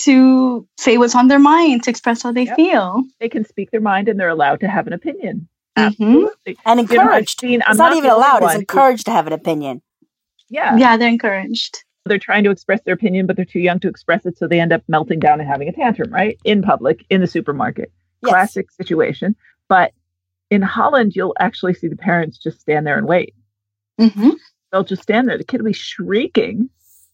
to 0.00 0.66
say 0.76 0.98
what's 0.98 1.14
on 1.14 1.28
their 1.28 1.38
mind, 1.38 1.84
to 1.84 1.90
express 1.90 2.22
how 2.22 2.32
they 2.32 2.44
Yep. 2.46 2.56
feel. 2.56 3.02
they 3.20 3.28
can 3.28 3.44
speak 3.44 3.70
their 3.70 3.80
mind 3.80 4.08
and 4.08 4.18
they're 4.18 4.28
allowed 4.28 4.60
to 4.60 4.68
have 4.68 4.86
an 4.86 4.92
opinion. 4.92 5.48
Mhm. 5.78 5.86
Absolutely. 5.86 6.56
and 6.66 6.80
You 6.80 6.86
know, 6.96 7.02
I've 7.02 7.06
encouraged. 7.06 7.40
seen- 7.40 7.62
I'm 7.66 7.72
it's 7.72 7.78
not, 7.78 7.96
even 7.96 8.10
allowed. 8.10 8.36
It's 8.38 8.42
one 8.42 8.54
who- 8.54 8.60
encouraged 8.60 9.04
to 9.06 9.12
have 9.12 9.26
an 9.26 9.32
opinion. 9.32 9.82
Yeah. 10.50 10.76
Yeah, 10.76 10.96
they're 10.96 11.08
encouraged. 11.08 11.84
They're 12.06 12.18
trying 12.18 12.44
to 12.44 12.50
express 12.50 12.80
their 12.84 12.94
opinion, 12.94 13.26
but 13.26 13.36
they're 13.36 13.44
too 13.44 13.60
young 13.60 13.80
to 13.80 13.88
express 13.88 14.26
it. 14.26 14.36
So 14.36 14.46
they 14.48 14.60
end 14.60 14.72
up 14.72 14.82
melting 14.88 15.20
down 15.20 15.40
and 15.40 15.48
having 15.48 15.68
a 15.68 15.72
tantrum, 15.72 16.12
right? 16.12 16.36
In 16.44 16.60
public, 16.62 17.04
in 17.08 17.20
the 17.20 17.26
supermarket. 17.26 17.90
Yes. 18.24 18.30
Classic 18.30 18.70
situation. 18.72 19.36
But 19.68 19.92
in 20.50 20.62
Holland, 20.62 21.12
you'll 21.14 21.36
actually 21.38 21.74
see 21.74 21.88
the 21.88 21.96
parents 21.96 22.38
just 22.38 22.60
stand 22.60 22.86
there 22.86 22.98
and 22.98 23.06
wait. 23.06 23.34
hmm 23.98 24.30
They'll 24.72 24.84
just 24.84 25.02
stand 25.02 25.28
there. 25.28 25.38
The 25.38 25.44
kid 25.44 25.60
will 25.60 25.66
be 25.70 25.72
shrieking 25.72 26.68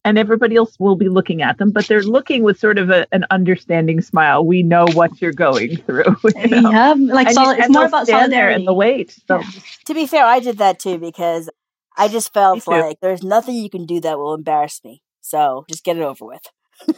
and 0.04 0.18
everybody 0.18 0.56
else 0.56 0.78
will 0.78 0.96
be 0.96 1.08
looking 1.08 1.42
at 1.42 1.58
them, 1.58 1.72
but 1.72 1.86
they're 1.86 2.02
looking 2.02 2.42
with 2.42 2.58
sort 2.58 2.78
of 2.78 2.88
a, 2.88 3.06
an 3.12 3.26
understanding 3.30 4.00
smile. 4.00 4.44
We 4.46 4.62
know 4.62 4.86
what 4.94 5.20
you're 5.20 5.32
going 5.32 5.76
through. 5.76 6.16
you 6.36 6.60
know? 6.62 6.70
Yeah, 6.70 6.94
like 6.96 7.26
And, 7.26 7.34
soli- 7.34 7.56
you, 7.56 7.62
it's 7.62 7.70
more 7.70 7.84
about 7.84 8.06
stand 8.06 8.32
there 8.32 8.48
and 8.48 8.66
they'll 8.66 8.76
wait. 8.76 9.18
They'll 9.28 9.42
Yeah. 9.42 9.60
To 9.86 9.94
be 9.94 10.06
fair, 10.06 10.24
I 10.24 10.40
did 10.40 10.58
that 10.58 10.78
too 10.78 10.98
because 10.98 11.50
I 11.96 12.08
just 12.08 12.32
felt 12.32 12.66
like 12.66 12.98
there's 13.00 13.22
nothing 13.22 13.56
you 13.56 13.68
can 13.68 13.84
do 13.84 14.00
that 14.00 14.18
will 14.18 14.34
embarrass 14.34 14.80
me. 14.84 15.02
So 15.20 15.66
just 15.68 15.84
get 15.84 15.98
it 15.98 16.02
over 16.02 16.24
with. 16.24 16.42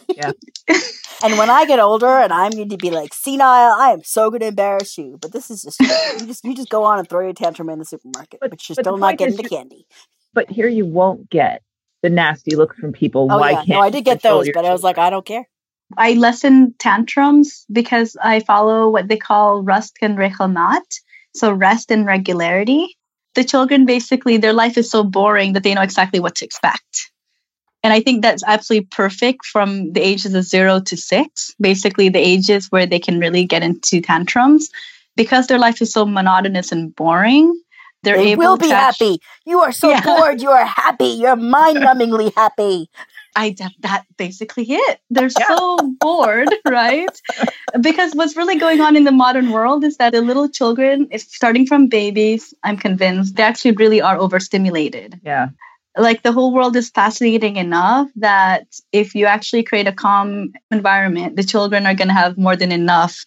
Yeah. 0.08 0.32
and 1.24 1.38
when 1.38 1.50
I 1.50 1.64
get 1.66 1.78
older 1.78 2.06
and 2.06 2.32
I'm 2.32 2.50
going 2.52 2.68
to 2.68 2.76
be 2.76 2.90
like 2.90 3.14
senile, 3.14 3.46
I 3.78 3.90
am 3.92 4.02
so 4.04 4.30
going 4.30 4.40
to 4.40 4.46
embarrass 4.48 4.96
you. 4.98 5.18
But 5.20 5.32
this 5.32 5.50
is 5.50 5.62
just 5.62 5.80
you 6.20 6.26
just 6.26 6.44
you 6.44 6.54
just 6.54 6.68
go 6.68 6.84
on 6.84 6.98
and 6.98 7.08
throw 7.08 7.20
your 7.20 7.32
tantrum 7.32 7.68
in 7.68 7.78
the 7.78 7.84
supermarket, 7.84 8.40
But- 8.40 8.50
but, 8.50 8.58
just 8.58 8.76
but 8.76 8.84
the 8.84 8.90
don't 8.90 9.00
not 9.00 9.18
point 9.18 9.18
get 9.18 9.28
is 9.30 9.48
candy. 9.48 9.86
but 10.34 10.50
here 10.50 10.68
you 10.68 10.86
won't 10.86 11.28
get 11.30 11.62
the 12.02 12.10
nasty 12.10 12.56
looks 12.56 12.76
from 12.78 12.92
people. 12.92 13.28
Oh 13.30 13.38
Why 13.38 13.50
yeah, 13.50 13.56
can't 13.56 13.68
no, 13.68 13.80
I 13.80 13.90
did 13.90 14.04
get 14.04 14.22
those, 14.22 14.46
your 14.46 14.54
but 14.54 14.64
I 14.64 14.72
was 14.72 14.82
like. 14.82 14.98
I 14.98 15.10
don't 15.10 15.24
care. 15.24 15.48
I 15.96 16.14
lessen 16.14 16.74
tantrums 16.78 17.66
because 17.70 18.16
I 18.22 18.40
follow 18.40 18.88
what 18.88 19.08
they 19.08 19.18
call 19.18 19.62
rust 19.62 19.98
and 20.00 20.16
regelmaat, 20.16 20.80
so 21.34 21.52
rest 21.52 21.90
and 21.90 22.06
regularity. 22.06 22.96
The 23.34 23.44
children 23.44 23.86
basically, 23.86 24.36
their 24.38 24.52
life 24.52 24.76
is 24.76 24.90
so 24.90 25.04
boring 25.04 25.52
that 25.52 25.62
they 25.62 25.74
know 25.74 25.82
exactly 25.82 26.18
what 26.20 26.34
to 26.36 26.44
expect. 26.44 27.11
And 27.82 27.92
I 27.92 28.00
think 28.00 28.22
that's 28.22 28.44
absolutely 28.46 28.86
perfect 28.86 29.44
from 29.44 29.92
the 29.92 30.00
ages 30.00 30.34
of 30.34 30.44
zero 30.44 30.80
to 30.80 30.96
six, 30.96 31.54
basically 31.60 32.08
the 32.08 32.20
ages 32.20 32.70
where 32.70 32.86
they 32.86 33.00
can 33.00 33.18
really 33.18 33.44
get 33.44 33.62
into 33.62 34.00
tantrums. 34.00 34.70
Because 35.14 35.46
their 35.46 35.58
life 35.58 35.82
is 35.82 35.92
so 35.92 36.06
monotonous 36.06 36.72
and 36.72 36.94
boring, 36.96 37.60
they're 38.02 38.16
They 38.16 38.32
able 38.32 38.44
will 38.44 38.56
be 38.56 38.70
happy. 38.70 39.20
You 39.44 39.60
are 39.60 39.72
so 39.72 39.90
Yeah. 39.90 40.00
bored. 40.00 40.40
You 40.40 40.50
are 40.50 40.64
happy. 40.64 41.06
You're 41.20 41.36
mind-numbingly 41.36 42.34
happy. 42.34 42.88
I 43.36 43.54
that 43.80 44.04
basically 44.16 44.66
it. 44.68 45.00
They're 45.10 45.30
so 45.30 45.78
bored, 46.00 46.54
right? 46.66 47.08
Because 47.80 48.14
what's 48.14 48.36
really 48.36 48.58
going 48.58 48.80
on 48.80 48.94
in 48.94 49.04
the 49.04 49.12
modern 49.12 49.50
world 49.50 49.84
is 49.84 49.96
that 49.96 50.12
the 50.12 50.20
little 50.20 50.48
children, 50.48 51.08
starting 51.18 51.66
from 51.66 51.88
babies, 51.88 52.52
I'm 52.62 52.76
convinced 52.76 53.36
they 53.36 53.42
actually 53.42 53.72
really 53.72 54.02
are 54.02 54.18
overstimulated. 54.18 55.20
Yeah. 55.24 55.48
Like 55.96 56.22
the 56.22 56.32
whole 56.32 56.54
world 56.54 56.74
is 56.76 56.90
fascinating 56.90 57.56
enough 57.56 58.08
that 58.16 58.66
if 58.92 59.14
you 59.14 59.26
actually 59.26 59.62
create 59.62 59.86
a 59.86 59.92
calm 59.92 60.52
environment, 60.70 61.36
the 61.36 61.44
children 61.44 61.86
are 61.86 61.94
going 61.94 62.08
to 62.08 62.14
have 62.14 62.38
more 62.38 62.56
than 62.56 62.72
enough 62.72 63.24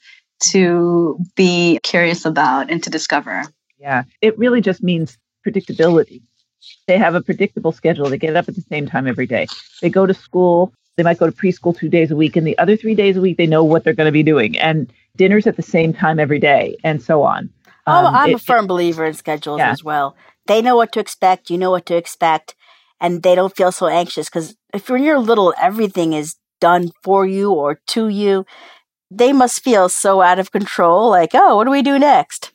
to 0.49 1.19
be 1.35 1.79
curious 1.83 2.25
about 2.25 2.71
and 2.71 2.83
to 2.83 2.89
discover. 2.89 3.43
Yeah. 3.77 4.03
It 4.21 4.37
really 4.37 4.61
just 4.61 4.81
means 4.81 5.17
predictability. 5.45 6.21
They 6.87 6.97
have 6.97 7.13
a 7.15 7.21
predictable 7.21 7.71
schedule. 7.71 8.09
They 8.09 8.17
get 8.17 8.35
up 8.35 8.49
at 8.49 8.55
the 8.55 8.61
same 8.61 8.87
time 8.87 9.07
every 9.07 9.27
day. 9.27 9.47
They 9.81 9.89
go 9.89 10.05
to 10.05 10.13
school. 10.13 10.73
They 10.97 11.03
might 11.03 11.19
go 11.19 11.25
to 11.29 11.31
preschool 11.35 11.77
two 11.77 11.89
days 11.89 12.09
a 12.09 12.15
week, 12.15 12.35
and 12.37 12.47
the 12.47 12.57
other 12.57 12.77
three 12.77 12.95
days 12.95 13.17
a 13.17 13.21
week, 13.21 13.37
they 13.37 13.47
know 13.47 13.63
what 13.65 13.83
they're 13.83 13.93
going 13.93 14.07
to 14.07 14.13
be 14.13 14.23
doing. 14.23 14.57
And 14.57 14.91
dinners 15.17 15.45
at 15.45 15.57
the 15.57 15.61
same 15.61 15.93
time 15.93 16.19
every 16.19 16.39
day, 16.39 16.77
and 16.85 17.01
so 17.03 17.21
on. 17.23 17.49
Oh, 17.85 17.91
Um, 18.07 18.15
I'm 18.15 18.29
it- 18.29 18.35
a 18.35 18.39
firm 18.39 18.65
believer 18.65 19.05
in 19.05 19.13
schedules 19.13 19.59
Yeah. 19.59 19.71
as 19.71 19.83
well. 19.83 20.15
They 20.47 20.61
know 20.61 20.75
what 20.75 20.91
to 20.93 20.99
expect. 20.99 21.49
You 21.49 21.57
know 21.57 21.71
what 21.71 21.85
to 21.87 21.95
expect, 21.95 22.55
and 23.01 23.23
they 23.23 23.35
don't 23.35 23.55
feel 23.55 23.71
so 23.71 23.87
anxious 23.87 24.29
because 24.29 24.55
if 24.73 24.89
when 24.89 25.03
you're 25.03 25.19
little, 25.19 25.53
everything 25.59 26.13
is 26.13 26.35
done 26.61 26.91
for 27.03 27.25
you 27.25 27.51
or 27.51 27.79
to 27.87 28.07
you. 28.09 28.45
They 29.11 29.33
must 29.33 29.63
feel 29.63 29.87
so 29.89 30.21
out 30.21 30.39
of 30.39 30.51
control. 30.51 31.09
Like, 31.09 31.31
oh, 31.33 31.55
what 31.57 31.65
do 31.65 31.71
we 31.71 31.81
do 31.81 31.99
next? 31.99 32.51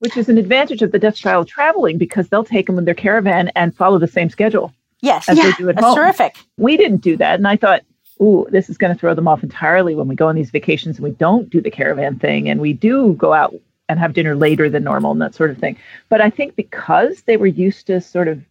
which 0.00 0.18
is 0.18 0.28
an 0.28 0.36
advantage 0.36 0.82
of 0.82 0.92
the 0.92 0.98
Dutch 0.98 1.16
style 1.20 1.42
traveling 1.42 1.96
because 1.96 2.28
they'll 2.28 2.44
take 2.44 2.66
them 2.66 2.76
in 2.76 2.84
their 2.84 2.94
caravan 2.94 3.48
and 3.56 3.74
follow 3.74 3.98
the 3.98 4.06
same 4.06 4.28
schedule 4.28 4.70
Yes. 5.00 5.26
as 5.26 5.38
Yeah, 5.38 5.44
they 5.44 5.52
do 5.52 5.68
at 5.70 5.76
That's 5.76 5.86
home. 5.86 5.96
terrific. 5.96 6.36
We 6.58 6.76
didn't 6.76 6.98
do 6.98 7.16
that, 7.16 7.36
and 7.36 7.48
I 7.48 7.56
thought, 7.56 7.80
ooh, 8.20 8.46
this 8.50 8.68
is 8.68 8.76
going 8.76 8.92
to 8.92 8.98
throw 9.00 9.14
them 9.14 9.26
off 9.26 9.42
entirely 9.42 9.94
when 9.94 10.06
we 10.06 10.14
go 10.14 10.28
on 10.28 10.34
these 10.34 10.50
vacations 10.50 10.96
and 10.98 11.04
we 11.04 11.12
don't 11.12 11.48
do 11.48 11.62
the 11.62 11.70
caravan 11.70 12.18
thing 12.18 12.46
and 12.50 12.60
we 12.60 12.74
do 12.74 13.14
go 13.14 13.32
out 13.32 13.54
and 13.88 13.98
have 13.98 14.14
dinner 14.14 14.34
later 14.34 14.68
than 14.68 14.84
normal 14.84 15.12
and 15.12 15.22
that 15.22 15.34
sort 15.34 15.50
of 15.50 15.58
thing. 15.58 15.76
But 16.08 16.20
I 16.20 16.30
think 16.30 16.56
because 16.56 17.22
they 17.22 17.36
were 17.36 17.46
used 17.46 17.86
to 17.86 18.00
sort 18.00 18.28
of 18.28 18.44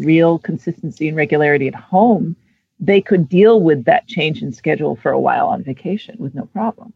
real 0.00 0.38
consistency 0.38 1.08
and 1.08 1.16
regularity 1.16 1.68
at 1.68 1.74
home, 1.74 2.36
they 2.80 3.00
could 3.00 3.28
deal 3.28 3.60
with 3.60 3.84
that 3.84 4.08
change 4.08 4.42
in 4.42 4.52
schedule 4.52 4.96
for 4.96 5.12
a 5.12 5.20
while 5.20 5.48
on 5.48 5.62
vacation 5.62 6.16
with 6.18 6.34
no 6.34 6.46
problem. 6.46 6.92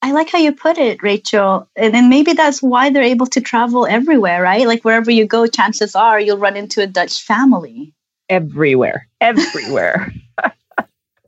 I 0.00 0.12
like 0.12 0.28
how 0.30 0.38
you 0.38 0.52
put 0.52 0.76
it, 0.76 1.02
Rachel. 1.02 1.68
And 1.76 1.94
then 1.94 2.10
maybe 2.10 2.34
that's 2.34 2.62
why 2.62 2.90
they're 2.90 3.02
able 3.02 3.26
to 3.28 3.40
travel 3.40 3.86
everywhere, 3.86 4.42
right? 4.42 4.66
Like 4.66 4.82
wherever 4.82 5.10
you 5.10 5.26
go, 5.26 5.46
chances 5.46 5.94
are 5.94 6.20
you'll 6.20 6.38
run 6.38 6.56
into 6.56 6.82
a 6.82 6.86
Dutch 6.86 7.22
family. 7.22 7.94
Everywhere, 8.28 9.08
everywhere. 9.20 10.12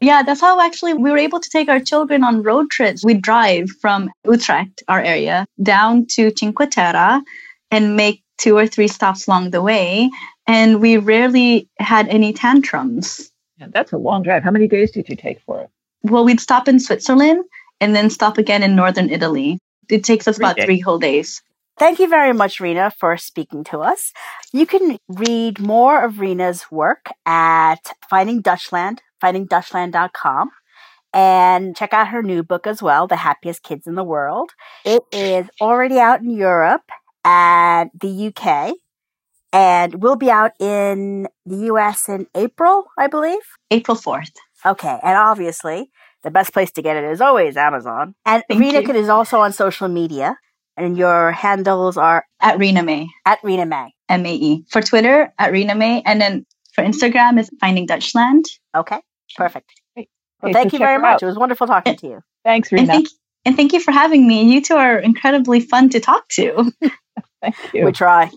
Yeah, 0.01 0.23
that's 0.23 0.41
how 0.41 0.61
actually 0.61 0.95
we 0.95 1.11
were 1.11 1.17
able 1.19 1.41
to 1.41 1.49
take 1.49 1.69
our 1.69 1.81
children 1.81 2.23
on 2.23 2.43
road 2.43 2.71
trips. 2.71 3.05
We 3.05 3.15
drive 3.15 3.71
from 3.81 4.11
Utrecht, 4.25 4.83
our 4.89 5.01
area, 5.01 5.47
down 5.63 6.07
to 6.11 6.31
Cinque 6.37 6.71
Terre 6.71 7.23
and 7.71 7.97
make 7.97 8.23
two 8.39 8.57
or 8.57 8.67
three 8.67 8.89
stops 8.89 9.27
along 9.27 9.51
the 9.51 9.63
way. 9.63 10.11
And 10.47 10.81
we 10.81 10.99
rarely 10.99 11.69
had 11.79 12.09
any 12.09 12.33
tantrums. 12.33 13.31
Yeah, 13.59 13.69
that's 13.71 13.93
a 13.93 13.97
long 13.99 14.23
drive. 14.23 14.43
How 14.45 14.51
many 14.51 14.69
days 14.69 14.91
did 14.91 15.09
you 15.09 15.17
take 15.17 15.41
for 15.47 15.63
it? 15.63 15.71
Well, 16.03 16.25
we'd 16.25 16.41
stop 16.41 16.69
in 16.69 16.79
Switzerland 16.79 17.45
and 17.81 17.97
then 17.97 18.11
stop 18.11 18.37
again 18.39 18.63
in 18.63 18.77
northern 18.77 19.09
Italy. 19.11 19.59
It 19.89 20.05
takes 20.05 20.29
us 20.29 20.37
Three 20.37 20.45
about 20.45 20.57
days. 20.57 20.65
three 20.67 20.81
whole 20.81 20.99
days. 20.99 21.43
Thank 21.79 21.99
you 21.99 22.09
very 22.09 22.33
much, 22.33 22.61
Rina, 22.61 22.91
for 22.91 23.17
speaking 23.17 23.65
to 23.65 23.81
us. 23.81 24.13
You 24.53 24.67
can 24.67 24.99
read 25.09 25.59
more 25.61 26.05
of 26.05 26.21
Rina's 26.21 26.65
work 26.71 27.11
at 27.27 27.93
Finding 28.09 28.43
Dutchland, 28.43 28.99
findingdutchland.com, 29.23 30.51
and 31.13 31.77
check 31.77 31.93
out 31.93 32.09
her 32.09 32.23
new 32.23 32.43
book 32.43 32.67
as 32.67 32.83
well, 32.83 33.07
The 33.07 33.17
Happiest 33.17 33.63
Kids 33.63 33.87
in 33.87 33.95
the 33.95 34.05
World. 34.05 34.51
It 34.85 35.03
is 35.13 35.47
already 35.61 35.99
out 35.99 36.21
in 36.21 36.31
Europe 36.31 36.91
and 37.25 37.91
the 38.01 38.29
UK, 38.29 38.75
and 39.53 40.03
will 40.03 40.17
be 40.17 40.31
out 40.31 40.53
in 40.61 41.29
the 41.45 41.67
US 41.73 42.09
in 42.09 42.27
April, 42.35 42.85
I 42.99 43.07
believe. 43.07 43.43
April 43.71 43.97
4th. 43.97 44.33
Okay, 44.65 44.99
and 45.03 45.17
obviously, 45.17 45.91
the 46.23 46.31
best 46.31 46.53
place 46.53 46.73
to 46.73 46.83
get 46.83 46.97
it 46.97 47.05
is 47.05 47.21
always 47.21 47.57
Amazon. 47.57 48.15
And 48.25 48.43
Thank 48.49 48.61
Rina 48.61 48.81
you. 48.81 48.95
Is 48.95 49.09
also 49.09 49.41
on 49.41 49.53
social 49.53 49.89
media, 49.89 50.37
and 50.77 50.99
your 50.99 51.33
handles 51.33 51.97
are 51.97 52.25
At 52.41 52.59
Rina 52.59 52.83
Mae, 52.83 53.09
at 53.25 53.39
Rina 53.43 53.67
Mae. 53.67 53.95
M 54.09 54.25
A 54.27 54.35
E. 54.35 54.65
For 54.71 54.83
Twitter, 54.83 55.33
at 55.39 55.53
Rina 55.53 55.75
Mae. 55.75 56.03
And 56.05 56.21
then 56.21 56.47
for 56.75 56.85
Instagram, 56.85 57.41
is 57.41 57.51
Finding 57.61 57.87
Dutchland. 57.87 58.45
Okay, 58.77 59.01
perfect. 59.37 59.71
Great. 59.95 60.09
Well, 60.43 60.51
Okay, 60.51 60.59
thank 60.59 60.71
so 60.71 60.75
you 60.77 60.79
very 60.79 60.99
much. 60.99 61.15
out. 61.15 61.23
It 61.23 61.27
was 61.27 61.37
wonderful 61.39 61.67
talking 61.67 61.97
to 61.97 62.07
you. 62.07 62.21
Thanks, 62.45 62.71
And 62.73 62.87
thank, 62.87 63.09
and 63.45 63.57
thank 63.57 63.73
you 63.73 63.81
for 63.81 63.91
having 63.93 64.27
me. 64.29 64.43
You 64.53 64.61
two 64.63 64.77
are 64.77 64.99
incredibly 64.99 65.61
fun 65.61 65.89
to 65.91 66.01
talk 66.01 66.29
to. 66.31 66.73
Thank 67.43 67.57
you. 67.75 67.85
We 67.85 67.93
try. 67.93 68.31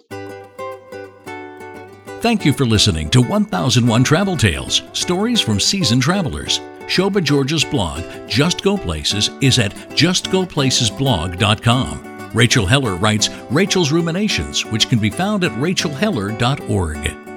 Thank 2.21 2.43
you 2.45 2.51
for 2.53 2.65
listening 2.65 3.09
to 3.11 3.21
1001 3.21 4.03
Travel 4.03 4.35
Tales 4.35 4.81
Stories 4.93 5.39
from 5.41 5.59
Seasoned 5.59 6.01
Travelers. 6.01 6.59
Shobha 6.87 7.23
George's 7.23 7.63
blog, 7.63 8.03
Just 8.27 8.61
Go 8.63 8.75
Places, 8.77 9.29
is 9.41 9.57
at 9.59 9.71
justgoplacesblog.com. 9.73 12.31
Rachel 12.33 12.65
Heller 12.65 12.95
writes 12.95 13.29
Rachel's 13.49 13.91
Ruminations, 13.93 14.65
which 14.65 14.89
can 14.89 14.99
be 14.99 15.09
found 15.09 15.43
at 15.45 15.51
rachelheller.org. 15.53 17.28